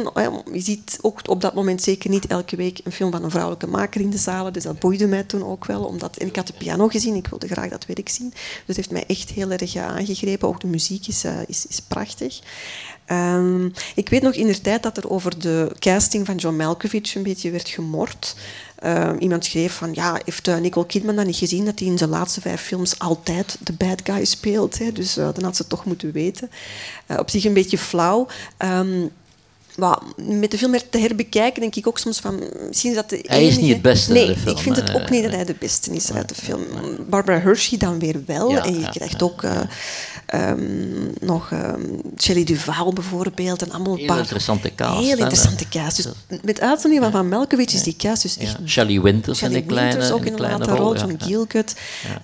[0.54, 3.68] Je ziet ook op dat moment zeker niet elke week een film van een vrouwelijke
[3.68, 4.54] maker in de zalen.
[4.54, 5.84] Dus dat boeide mij toen ook wel.
[5.84, 8.30] Omdat, en ik had de piano gezien, ik wilde graag dat werk zien.
[8.30, 10.48] Dus het heeft mij echt heel erg aangegrepen.
[10.48, 12.40] Ook de muziek is, uh, is, is prachtig.
[13.12, 17.16] Um, ik weet nog in de tijd dat er over de casting van John Malkovich
[17.16, 18.36] een beetje werd gemord.
[18.84, 21.98] Uh, iemand schreef van, ja, heeft uh, Nicole Kidman dan niet gezien dat hij in
[21.98, 24.80] zijn laatste vijf films altijd de bad guy speelt?
[24.80, 24.92] Hè?
[24.92, 26.50] Dus uh, dan had ze het toch moeten weten.
[27.18, 28.28] op zich een beetje flauw.
[28.58, 29.12] Um,
[29.76, 32.44] Wel, met de film te herbekijken denk ik ook soms van...
[32.68, 34.94] Misschien is dat de Hij is niet het beste Nee, de film, ik vind het
[34.94, 36.64] ook niet dat hij de beste is uit de film.
[37.10, 38.52] Barbara Hershey dan weer wel.
[38.52, 39.60] Ja, en je ja, krijgt ja, ook eh,
[40.26, 40.60] ehm,
[41.20, 41.82] nog ehm
[42.18, 43.62] Shelley Duvall bijvoorbeeld.
[43.62, 44.18] En allemaal een Heel paar...
[44.18, 45.96] interessante cast, Heel interessante cast.
[45.96, 48.58] Dus met uitzondering van Van Melkowitz is die cast dus echt.
[48.66, 50.96] Shelley Winters in Shelley een kleine, Winters ook in een een kleine later rol.
[50.96, 51.76] John Gielgud,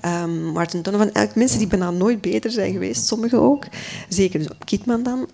[0.01, 1.05] ehm, Martin Donovan.
[1.05, 3.65] Eigenlijk mensen die bijna nooit beter zijn geweest, sommigen ook.
[4.09, 5.27] Zeker dus Kidman dan.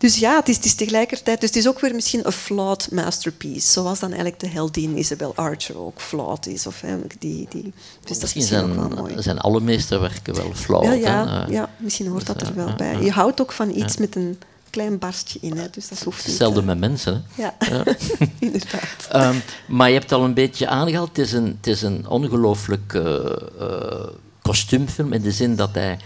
[0.00, 1.40] Dus ja, het is, het is tegelijkertijd...
[1.40, 3.70] Dus het is ook weer misschien een flawed masterpiece.
[3.72, 6.66] Zoals dan eigenlijk de heldin Isabel Archer ook flawed is.
[6.66, 7.72] Of, hè, die, die,
[8.04, 10.80] dus dat is Misschien ook wel zijn, zijn alle meesterwerken wel flauw.
[10.80, 10.94] Wel, hè.
[10.96, 12.92] ja, Eh, ja, misschien hoort dat er ja, wel ja, bij.
[12.92, 12.98] ja.
[12.98, 14.38] Je houdt ook van iets met een
[14.70, 16.26] klein barstje in, hè, dus dat hoeft niet.
[16.26, 17.24] Hetzelfde eh, met mensen.
[17.34, 17.42] Hè.
[17.42, 17.54] Ja,
[18.38, 19.08] inderdaad.
[19.10, 19.36] Ehm,
[19.68, 23.14] maar je hebt al een beetje aangehaald, het is een, het is een ongelooflijk eh,
[23.60, 24.08] eh,
[24.42, 25.98] kostuumfilm in de zin dat, hij,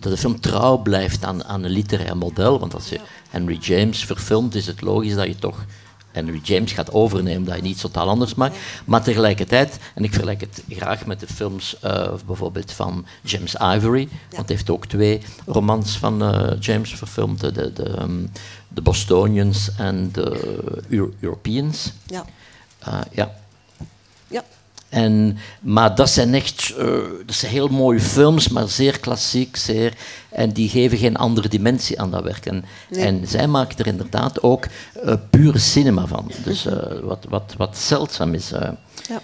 [0.00, 2.58] dat de film trouw blijft aan, aan een literair model.
[2.58, 5.64] Want als je Henry James verfilmt, is het logisch dat je toch
[6.12, 8.56] Henry James gaat overnemen, dat je niet totaal anders maakt.
[8.84, 14.08] Maar tegelijkertijd, en ik vergelijk het graag met de films eh, bijvoorbeeld van James Ivory,
[14.30, 18.26] want hij heeft ook twee romans van eh, James verfilmd, de, de, de, ehm,
[18.68, 21.92] de Bostonians en de Eu- Europeans.
[22.06, 22.24] Ja.
[22.88, 23.34] Uh, ja.
[24.88, 26.86] En, maar dat zijn echt eh,
[27.26, 29.56] dat zijn heel mooie films, maar zeer klassiek.
[29.56, 29.94] Zeer,
[30.28, 32.46] en die geven geen andere dimensie aan dat werk.
[32.46, 34.66] En, en zij maakt er inderdaad ook
[35.04, 36.30] eh, pure cinema van.
[36.44, 38.48] Dus eh, wat, wat, wat zeldzaam is.
[38.48, 39.22] Ja.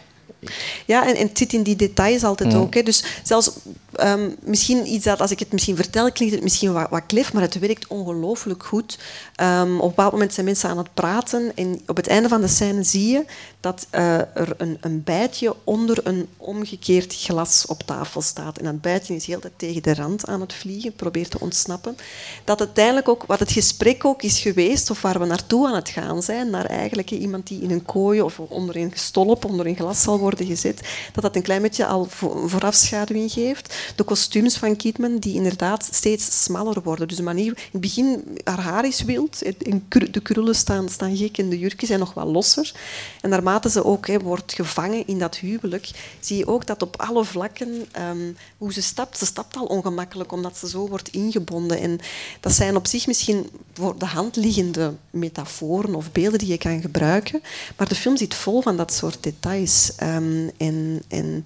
[0.87, 2.75] Ja, en, en het zit in die details altijd ook.
[2.75, 2.83] Hè.
[2.83, 3.51] Dus zelfs
[3.97, 7.33] ehm, misschien iets dat, als ik het misschien vertel, klinkt het misschien wat, wat klef,
[7.33, 8.99] maar het werkt ongelooflijk goed.
[9.35, 12.41] Ehm, op een bepaald moment zijn mensen aan het praten en op het einde van
[12.41, 13.25] de scène zie je
[13.61, 18.59] dat eh, er een, een bijtje onder een omgekeerd glas op tafel staat.
[18.59, 21.97] En dat bijtje is heel de tegen de rand aan het vliegen, probeert te ontsnappen.
[22.45, 25.89] Dat uiteindelijk ook, wat het gesprek ook is geweest, of waar we naartoe aan het
[25.89, 29.77] gaan zijn, naar eigenlijk iemand die in een kooi of onder een stolp, onder een
[29.77, 30.81] glas zal worden gezet,
[31.13, 33.75] dat dat een klein beetje al vo- voorafschaduwing geeft.
[33.97, 37.09] De kostuums van Kidman, die inderdaad steeds smaller worden.
[37.09, 41.17] Dus de manier, in het begin, haar haar is wild, en de krullen staan, staan
[41.17, 42.73] gek en de jurken zijn nog wat losser.
[43.21, 47.25] En naarmate ze ook wordt gevangen in dat huwelijk, zie je ook dat op alle
[47.25, 51.81] vlakken, ehm, hoe ze stapt, ze stapt al ongemakkelijk, omdat ze zo wordt ingebonden.
[51.81, 51.99] En
[52.41, 56.81] dat zijn op zich misschien voor de hand liggende metaforen of beelden die je kan
[56.81, 57.43] gebruiken,
[57.77, 59.93] maar de film zit vol van dat soort details.
[59.97, 61.45] Ehm, en, en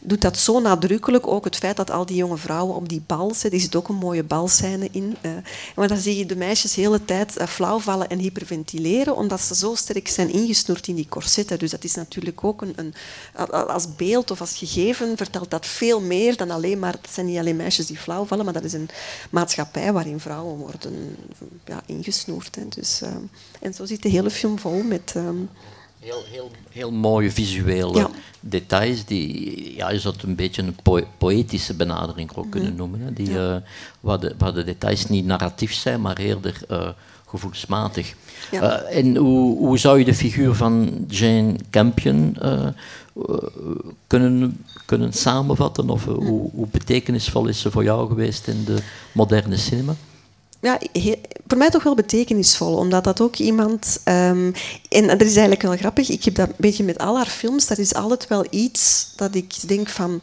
[0.00, 1.26] doet dat zo nadrukkelijk.
[1.26, 3.52] Ook het feit dat al die jonge vrouwen op die bal zitten.
[3.52, 5.16] Er zit ook een mooie balscène in.
[5.20, 5.30] eh.
[5.76, 9.40] maar dan zie je de meisjes de hele tijd eh, flauw vallen en hyperventileren, omdat
[9.40, 11.58] ze zo sterk zijn ingesnoerd in die corsetten.
[11.58, 12.94] Dus dat is natuurlijk ook een, een,
[13.50, 16.92] als beeld of als gegeven vertelt dat veel meer dan alleen maar...
[16.92, 18.88] Het zijn niet alleen meisjes die flauw vallen, maar dat is een
[19.30, 21.16] maatschappij waarin vrouwen worden
[21.64, 22.54] ja, ingesnoerd.
[22.54, 22.68] Hè.
[22.68, 23.10] Dus, eh,
[23.60, 25.12] en zo zit de hele film vol met...
[25.16, 25.36] ehm,
[26.08, 28.10] Heel, heel, heel mooie visuele Ja.
[28.40, 29.04] details.
[29.04, 33.00] Die, ja, je zou het een beetje een poë- poëtische benadering ook kunnen noemen.
[33.00, 33.56] Hè, die, eh,
[34.00, 36.88] waar, de, waar de details niet narratief zijn, maar eerder eh,
[37.26, 38.14] gevoelsmatig.
[38.50, 38.80] Ja.
[38.80, 42.36] Eh, en hoe, hoe zou je de figuur van Jane Campion
[44.06, 45.90] kunnen, kunnen samenvatten?
[45.90, 48.76] Of hoe, hoe betekenisvol is ze voor jou geweest in de
[49.12, 49.94] moderne cinema?
[50.60, 50.78] Ja,
[51.46, 54.00] voor mij toch wel betekenisvol, omdat dat ook iemand...
[54.04, 54.52] ehm,
[54.88, 57.66] en dat is eigenlijk wel grappig, ik heb dat een beetje met al haar films,
[57.66, 60.20] dat is altijd wel iets dat ik denk van...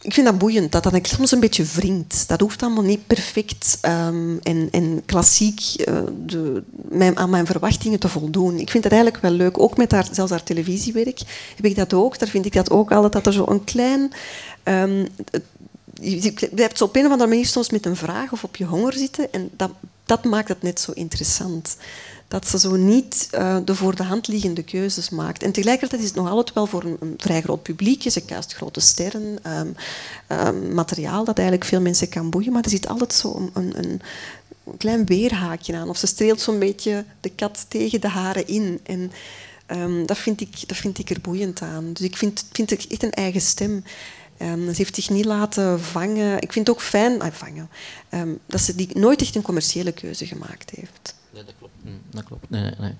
[0.00, 2.28] Ik vind dat boeiend, dat dat soms een beetje wringt.
[2.28, 7.98] Dat hoeft allemaal niet perfect ehm, en, en klassiek eh, de, mijn, aan mijn verwachtingen
[7.98, 8.58] te voldoen.
[8.58, 9.58] Ik vind dat eigenlijk wel leuk.
[9.58, 11.20] Ook met haar, zelfs haar televisiewerk
[11.56, 12.18] heb ik dat ook.
[12.18, 14.12] Daar vind ik dat ook altijd, dat er zo een klein...
[14.62, 15.06] ehm,
[16.00, 18.92] je blijft op een of andere manier soms met een vraag of op je honger
[18.92, 19.32] zitten.
[19.32, 19.70] En dat,
[20.04, 21.76] dat maakt het net zo interessant.
[22.28, 25.42] Dat ze zo niet eh, de voor de hand liggende keuzes maakt.
[25.42, 28.02] En tegelijkertijd is het nog altijd wel voor een, vrij groot publiek.
[28.02, 29.68] Ze kuist grote sterren, ehm,
[30.26, 32.52] ehm, materiaal dat eigenlijk veel mensen kan boeien.
[32.52, 34.00] Maar er zit altijd zo een, een, een
[34.76, 35.88] klein weerhaakje aan.
[35.88, 38.80] Of ze streelt zo'n beetje de kat tegen de haren in.
[38.82, 39.12] En
[39.66, 41.92] ehm, dat, vind ik, dat vind ik er boeiend aan.
[41.92, 43.84] Dus ik vind, vind het echt een eigen stem.
[44.38, 46.40] En ze heeft zich niet laten vangen.
[46.40, 47.68] Ik vind het ook fijn ah, vangen,
[48.08, 51.14] ehm, dat ze die nooit echt een commerciële keuze gemaakt heeft.
[51.30, 51.74] Nee, dat klopt.
[51.84, 52.50] Mm, Dat klopt.
[52.50, 52.94] Nee, nee, nee.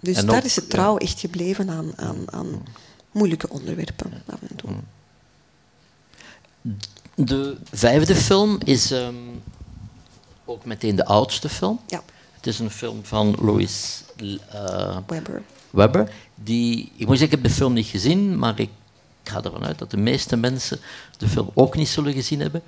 [0.00, 2.62] Dus En daar ook, is ze trouw echt gebleven aan, aan, aan
[3.10, 4.70] moeilijke onderwerpen af en toe.
[7.14, 9.14] De vijfde film is ehm,
[10.44, 11.80] ook meteen de oudste film.
[11.86, 12.02] Ja,
[12.36, 15.42] Het is een film van Louis eh, Webber.
[15.70, 16.12] Webber.
[16.34, 18.70] Die, ik moet zeggen, ik heb de film niet gezien, maar ik
[19.26, 20.78] ik ga ervan uit dat de meeste mensen
[21.18, 22.62] de film ook niet zullen gezien hebben.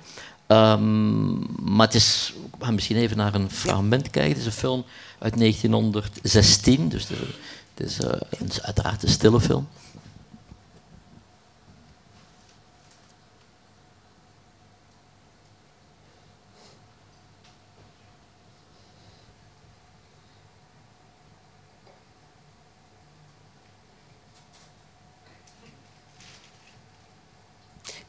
[0.47, 1.39] Ehm,
[1.73, 4.31] maar het is, we gaan misschien even naar een fragment kijken.
[4.31, 4.83] Het is een film
[5.19, 7.07] uit 1916, dus
[7.73, 9.67] het is, uh, een, uiteraard een stille film.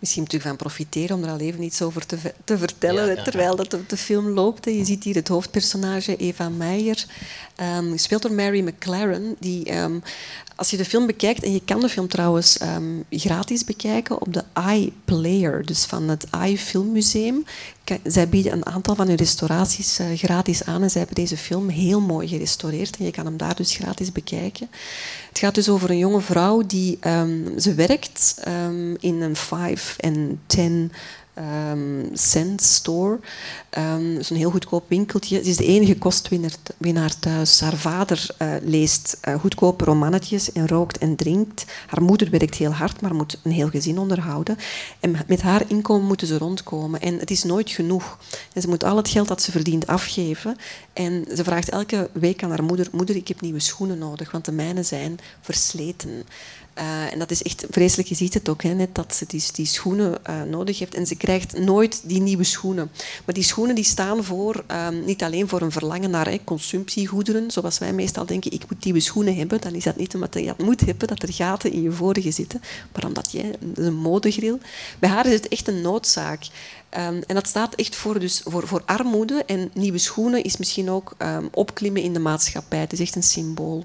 [0.01, 3.71] Misschien u van profiteren om er al even iets over te, te vertellen, terwijl dat
[3.71, 4.65] de, de, film loopt.
[4.65, 7.05] Je ziet hier het hoofdpersonage, Eva Meijer,
[7.79, 9.99] um, gespeeld door Mary McLaren, die ehm,
[10.57, 14.33] als je de film bekijkt, en je kan de film trouwens ehm, gratis bekijken op
[14.33, 14.45] de
[14.75, 17.45] iPlayer, dus van het iFilmmuseum.
[18.05, 21.69] Zij bieden een aantal van hun restauraties uh, gratis aan en zij hebben deze film
[21.69, 24.69] heel mooi gerestaureerd en je kan hem daar dus gratis bekijken.
[25.29, 29.97] Het gaat dus over een jonge vrouw die um, ze werkt um, in een 5
[29.99, 30.93] en 10
[31.41, 33.19] um, Cent Store.
[33.79, 35.43] Um, dat is een heel goedkoop winkeltje.
[35.43, 37.61] Ze is de enige kostwinnaar thuis.
[37.61, 41.65] Haar vader uh, leest uh, goedkope romannetjes en rookt en drinkt.
[41.87, 44.57] Haar moeder werkt heel hard, maar moet een heel gezin onderhouden.
[45.01, 47.01] En met haar inkomen moeten ze rondkomen.
[47.01, 48.19] En het is nooit genoeg.
[48.53, 50.57] En ze moet al het geld dat ze verdient afgeven.
[50.93, 54.45] En ze vraagt elke week aan haar moeder: Moeder, ik heb nieuwe schoenen nodig, want
[54.45, 56.25] de mijne zijn versleten.
[56.79, 58.09] Uh, en dat is echt vreselijk.
[58.09, 60.95] Je ziet het ook, hè, net dat ze die, die schoenen uh, nodig heeft.
[60.95, 62.91] En ze krijgt nooit die nieuwe schoenen.
[63.25, 67.51] Maar die schoenen die staan voor, um, niet alleen voor een verlangen naar hè, consumptiegoederen,
[67.51, 69.61] zoals wij meestal denken, ik moet nieuwe schoenen hebben.
[69.61, 72.31] Dan is dat niet omdat je dat moet hebben, dat er gaten in je vorige
[72.31, 72.61] zitten.
[72.93, 74.59] Maar omdat jij, een modegril.
[74.99, 76.43] Bij haar is het echt een noodzaak.
[76.99, 79.45] Um, en dat staat echt voor, dus voor, voor armoede.
[79.47, 82.79] En nieuwe schoenen is misschien ook um, opklimmen in de maatschappij.
[82.79, 83.85] Het is echt een symbool.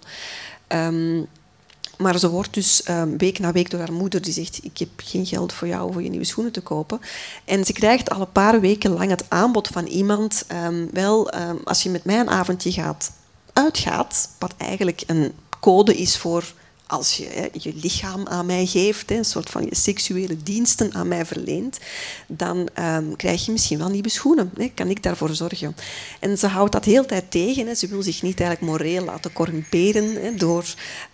[1.97, 4.89] Maar ze wordt dus um, week na week door haar moeder die zegt: Ik heb
[4.95, 6.99] geen geld voor jou voor je nieuwe schoenen te kopen.
[7.45, 11.59] En ze krijgt al een paar weken lang het aanbod van iemand: um, Wel, um,
[11.63, 13.11] als je met mij een avondje gaat,
[13.53, 16.53] uitgaat, wat eigenlijk een code is voor
[16.87, 20.93] als je hè, je lichaam aan mij geeft, hè, een soort van je seksuele diensten
[20.93, 21.79] aan mij verleent,
[22.27, 24.51] dan um, krijg je misschien wel nieuwe schoenen.
[24.57, 24.71] Hè.
[24.75, 25.75] Kan ik daarvoor zorgen?
[26.19, 27.67] En ze houdt dat heel tijd tegen.
[27.67, 27.75] Hè.
[27.75, 30.65] Ze wil zich niet eigenlijk moreel laten corrumperen door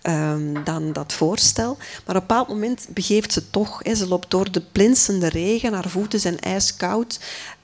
[0.04, 1.78] um, dan dat voorstel.
[1.78, 3.82] Maar op een bepaald moment begeeft ze toch.
[3.96, 7.20] Ze loopt door de plinsende regen, haar voeten zijn ijskoud.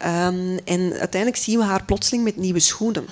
[0.06, 3.06] Um, en uiteindelijk zien we haar plotseling met nieuwe schoenen.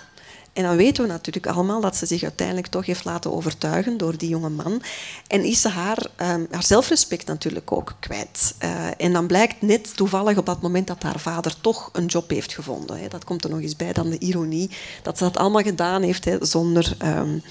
[0.56, 4.18] En dan weten we natuurlijk allemaal dat ze zich uiteindelijk toch heeft laten overtuigen door
[4.18, 4.82] die jonge man.
[5.28, 8.56] En is ze haar, um, haar zelfrespect natuurlijk ook kwijt.
[8.64, 12.30] Uh, en dan blijkt net toevallig op dat moment dat haar vader toch een job
[12.30, 13.00] heeft gevonden.
[13.00, 13.08] Hè.
[13.08, 14.70] Dat komt er nog eens bij, dan de ironie,
[15.04, 16.98] dat ze dat allemaal gedaan heeft hè, zonder...
[17.06, 17.44] Um,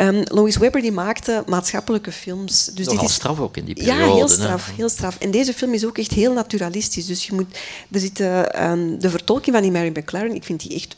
[0.00, 2.64] Um, Louis Webber die maakte maatschappelijke films.
[2.64, 4.00] Dus Nogal dit is straf ook in die periode.
[4.00, 5.18] Ja, heel straf, heel straf.
[5.18, 7.06] En deze film is ook echt heel naturalistisch.
[7.06, 7.58] Dus je moet,
[7.90, 10.96] er zit, uh, um, de vertolking van die Mary McLaren, ik vind die echt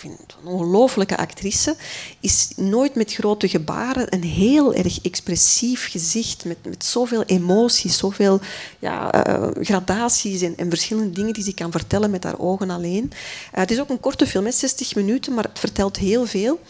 [0.00, 1.76] vind een ongelooflijke actrice,
[2.20, 8.40] is nooit met grote gebaren een heel erg expressief gezicht met, met zoveel emoties, zoveel
[8.78, 13.04] ja, uh, gradaties en, en, verschillende dingen die ze kan vertellen met haar ogen alleen.
[13.04, 13.10] Uh,
[13.50, 16.60] het is ook een korte film, 60 minuten, maar het vertelt heel veel.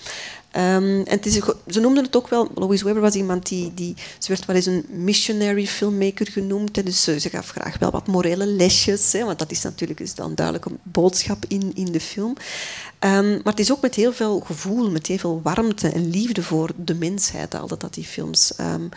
[0.56, 3.94] Um, en het is, ze noemden het ook wel, Louise Weber was iemand die, die
[4.18, 6.76] ze werd wel eens een missionary filmmaker genoemd.
[6.76, 10.14] Hè, dus ze gaf graag wel wat morele lesjes, hè, want dat is natuurlijk is
[10.14, 12.36] dan duidelijk een boodschap in, in de film.
[13.04, 16.42] Um, maar het is ook met heel veel gevoel, met heel veel warmte en liefde
[16.42, 18.88] voor de mensheid, altijd dat die films um,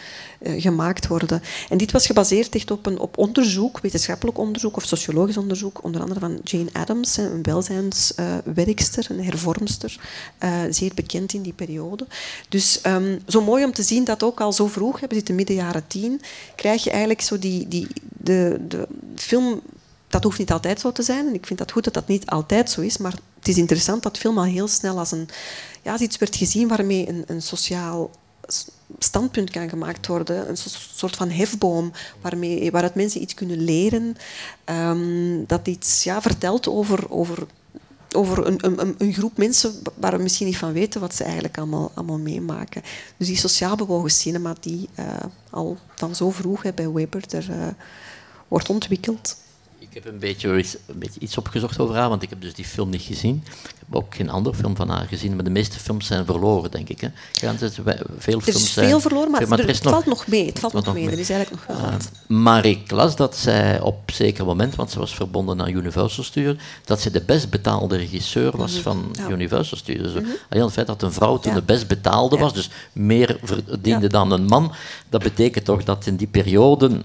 [0.42, 1.42] uh, gemaakt worden.
[1.70, 6.02] En dit was gebaseerd echt op, een, op onderzoek, wetenschappelijk onderzoek of sociologisch onderzoek, onder
[6.02, 10.00] andere van Jane Addams, een welzijnswerkster, uh, een hervormster,
[10.44, 12.08] uh, zeer bekend in die periode.
[12.50, 15.56] Dus um, zo mooi om te zien dat ook al zo vroeg, we zitten midden
[15.56, 16.22] jaren tien,
[16.56, 17.88] krijg je eigenlijk zo die, die,
[18.18, 19.62] de, de film
[20.14, 21.28] dat hoeft niet altijd zo te zijn.
[21.28, 22.98] En ik vind dat goed dat dat niet altijd zo is.
[22.98, 25.30] Maar het is interessant dat film al heel snel als, een,
[25.82, 28.12] ja, als iets werd gezien waarmee een, een sociaal
[29.00, 30.50] standpunt kan gemaakt worden.
[30.50, 30.58] Een
[30.96, 31.92] soort van hefboom
[32.22, 34.16] waarmee, waaruit mensen iets kunnen leren.
[34.66, 37.46] Um, dat iets ja, vertelt over, over,
[38.16, 41.58] over een, een, een, groep mensen waar we misschien niet van weten wat ze eigenlijk
[41.58, 42.82] allemaal, allemaal meemaken.
[43.18, 45.06] Dus die sociaal bewogen cinema die uh,
[45.50, 47.68] al van zo vroeg hè, bij Weber er, uh,
[48.48, 49.42] wordt ontwikkeld.
[49.94, 52.66] Ik heb een beetje, een beetje iets opgezocht over haar, want ik heb dus die
[52.66, 53.44] film niet gezien.
[53.46, 56.72] Ik heb ook geen andere film van haar gezien, maar de meeste films zijn verloren,
[56.72, 57.02] denk ik.
[57.02, 57.08] Hè.
[58.18, 60.46] Veel er is veel verloren, maar, maar er, het valt nog mee.
[60.46, 61.06] Het valt nog, mee.
[61.06, 61.14] mee.
[61.14, 62.10] Er is eigenlijk nog wel wat.
[62.28, 65.70] Uh, maar ik las dat zij op een zeker moment, want ze was verbonden aan
[65.70, 68.84] Universal Studios, dat ze de best betaalde regisseur was mm -hmm.
[68.84, 69.30] van ja.
[69.30, 70.14] Universal Studios.
[70.14, 70.62] Dus mm -hmm.
[70.62, 71.60] het feit dat een vrouw toen ja.
[71.60, 74.72] de best betaalde was, dus meer verdiende dan een man,
[75.10, 77.02] dat betekent toch dat in die periode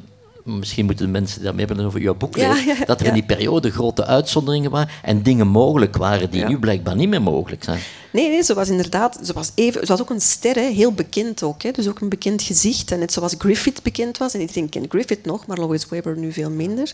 [0.49, 3.25] misschien moeten de mensen daarmee hebben over jouw boek lezen, ja, dat er in die
[3.25, 7.81] periode grote uitzonderingen waren en dingen mogelijk waren die nu blijkbaar niet meer mogelijk zijn.
[8.11, 9.19] Nee, nee, ze was inderdaad...
[9.23, 11.63] Ze was, even, ze was ook een ster, hè, heel bekend ook.
[11.63, 12.91] Hè, dus ook een bekend gezicht.
[12.91, 14.35] En net zoals Griffith bekend was.
[14.35, 16.93] En iedereen kent Griffith nog, maar Lois Weber nu veel minder.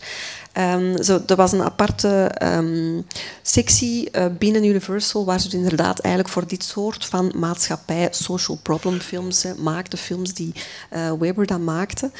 [0.52, 3.00] Ehm zo, er was een aparte ehm,
[3.42, 8.59] sectie eh, binnen Universal waar ze dus inderdaad eigenlijk voor dit soort van maatschappij, social
[8.62, 9.96] problem films hè, maakte.
[9.96, 10.52] Films die
[10.90, 12.11] eh, Weber dan maakte.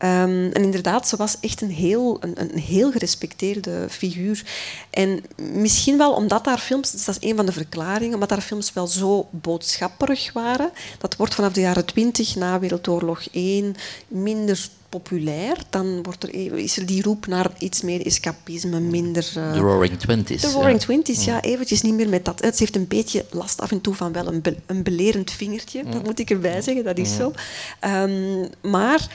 [0.00, 4.42] Ehm, en inderdaad, ze was echt een heel, een, een heel gerespecteerde figuur.
[4.90, 8.40] En misschien wel omdat haar films, dus dat is een van de verklaringen, omdat haar
[8.40, 10.70] films wel zo boodschapperig waren.
[10.98, 13.74] Dat wordt vanaf de jaren 20 na Wereldoorlog 1
[14.08, 15.56] minder populair.
[15.70, 19.32] Dan wordt er, e- is er die roep naar iets meer escapisme, minder...
[19.36, 20.40] eh, De Roaring Twenties.
[20.42, 22.38] de Roaring Twenties, ja, eventjes niet meer met dat.
[22.40, 25.84] Ze heeft een beetje last af en toe van wel een, be- een belerend vingertje,
[25.84, 27.32] dat moet ik erbij zeggen, dat is zo.
[27.80, 29.08] Ehm, maar,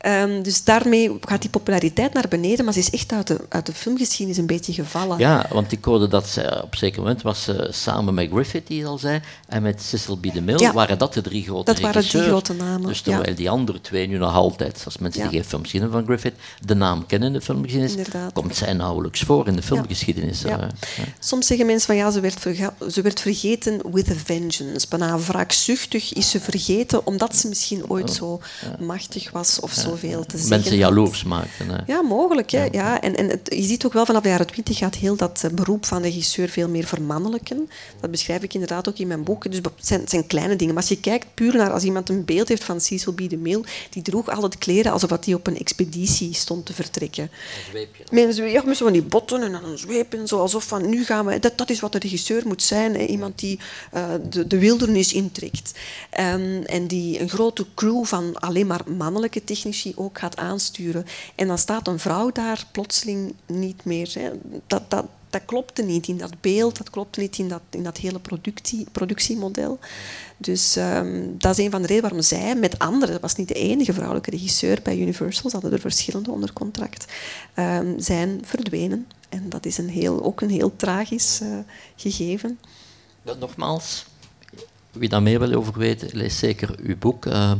[0.00, 3.66] ehm, dus daarmee gaat die populariteit naar beneden, maar ze is echt uit de, uit
[3.66, 5.18] de filmgeschiedenis een beetje gevallen.
[5.18, 8.66] Ja, want ik hoorde dat ze op een zeker moment was ze samen met Griffith,
[8.66, 10.22] die al zei, en met Cecil B.
[10.34, 10.72] DeMille, Ja.
[10.72, 13.02] waren dat de drie grote Dat waren die grote namen, Dus ja.
[13.04, 15.28] terwijl die andere twee nu nog altijd, als mensen Ja.
[15.28, 16.34] die geen films kennen van Griffith,
[16.64, 18.32] de naam kennen in de filmgeschiedenis, Inderdaad.
[18.32, 20.40] komt zij nauwelijks voor in de filmgeschiedenis.
[20.40, 20.60] Ja.
[20.60, 20.68] eh.
[21.18, 22.40] Soms zeggen mensen van ja, ze werd,
[22.92, 24.86] ze werd vergeten with a vengeance.
[24.88, 28.40] Bijna wraakzuchtig is ze vergeten omdat ze misschien ooit zo
[28.78, 30.56] machtig was of zoveel te zeggen.
[30.56, 31.68] Mensen jaloers maakten.
[31.68, 31.76] hè.
[31.86, 32.50] Ja, mogelijk.
[32.50, 32.68] Hè?
[32.70, 33.00] Ja.
[33.00, 35.50] En, en het, je ziet ook wel vanaf de jaren twintig gaat heel dat eh,
[35.50, 37.68] beroep van regisseur veel meer vermannelijken.
[38.00, 39.44] Dat beschrijf ik inderdaad ook in mijn boek.
[39.50, 40.74] Dus het zijn, het zijn kleine dingen.
[40.74, 43.30] Maar als je kijkt puur naar als iemand een beeld heeft van Cecil B.
[43.30, 47.30] DeMille, die droeg altijd kleren alsof hij op een expeditie stond te vertrekken.
[48.10, 50.64] Met een zweep, ja, met zo van die botten en een zweep en zo, alsof
[50.64, 51.38] van nu gaan we...
[51.38, 53.04] Dat, dat is wat de regisseur moet zijn, hè?
[53.04, 53.58] iemand die
[53.92, 55.78] eh, de, de wildernis intrekt.
[56.10, 61.06] Ehm, en die een grote crew van alleen maar mannelijke technici ook gaat aansturen.
[61.34, 64.10] En dan staat een vrouw daar plotseling niet meer.
[64.14, 64.30] Hè?
[64.66, 67.96] Dat, dat, dat klopte niet in dat beeld, dat klopte niet in dat, in dat
[67.96, 69.78] hele productie, productiemodel.
[70.36, 73.48] Dus ehm, dat is een van de redenen waarom zij met anderen, dat was niet
[73.48, 77.12] de enige vrouwelijke regisseur bij Universal, ze hadden er verschillende onder contract,
[77.54, 79.06] ehm, zijn verdwenen.
[79.28, 81.58] En dat is een heel, ook een heel tragisch eh,
[81.96, 82.58] gegeven.
[83.22, 84.04] Dat nogmaals,
[84.92, 87.26] wie daar meer wil over weten, lees zeker uw boek.
[87.26, 87.52] Eh,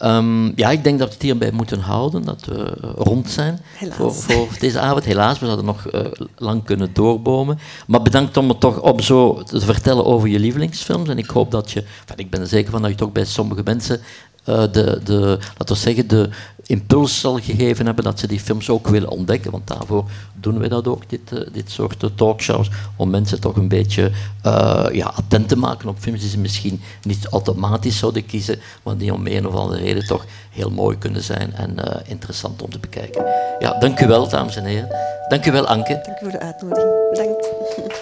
[0.00, 3.60] ehm, ja, ik denk dat we het hierbij moeten houden, dat we eh, rond zijn
[3.90, 5.04] voor, voor deze avond.
[5.04, 6.00] Helaas, we zouden nog eh,
[6.36, 7.58] lang kunnen doorbomen.
[7.86, 11.08] Maar bedankt om het toch op zo te vertellen over je lievelingsfilms.
[11.08, 13.24] En ik hoop dat je, enfin, ik ben er zeker van dat je toch bij
[13.24, 14.00] sommige mensen
[14.44, 16.28] de, de, laten we zeggen, de
[16.70, 19.50] impuls zal gegeven hebben dat ze die films ook willen ontdekken.
[19.50, 23.56] Want daarvoor doen wij dat ook, dit, eh, dit soort eh, talkshows, om mensen toch
[23.56, 24.10] een beetje
[24.42, 28.96] eh, ja, attent te maken op films die ze misschien niet automatisch zouden kiezen, maar
[28.96, 32.70] die om een of andere reden toch heel mooi kunnen zijn en eh, interessant om
[32.70, 33.24] te bekijken.
[33.58, 34.88] Ja, dank u wel, dames en heren.
[35.28, 36.00] Dank u wel, Anke.
[36.04, 37.10] Dank u voor de uitnodiging.
[37.10, 37.99] Bedankt.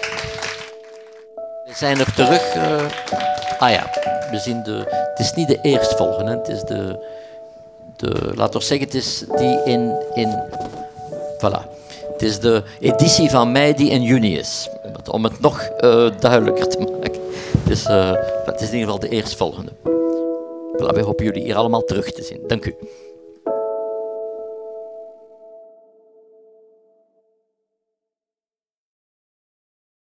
[1.69, 2.53] We zijn er terug.
[2.53, 2.85] eh,
[3.59, 3.89] ah ja,
[4.31, 4.83] we zien de.
[5.15, 7.05] Het is niet de eerstvolgende, het is de.
[7.97, 9.93] de laten we zeggen, het is die in.
[10.13, 10.43] in
[11.37, 11.77] voilà.
[12.11, 14.69] Het is de editie van mei die in juni is.
[15.11, 17.21] Om het nog eh, duidelijker te maken.
[17.63, 18.13] Het is, eh,
[18.45, 19.71] het is in ieder geval de eerstvolgende.
[20.77, 22.39] Voilà, wij hopen jullie hier allemaal terug te zien.
[22.47, 22.75] Dank u.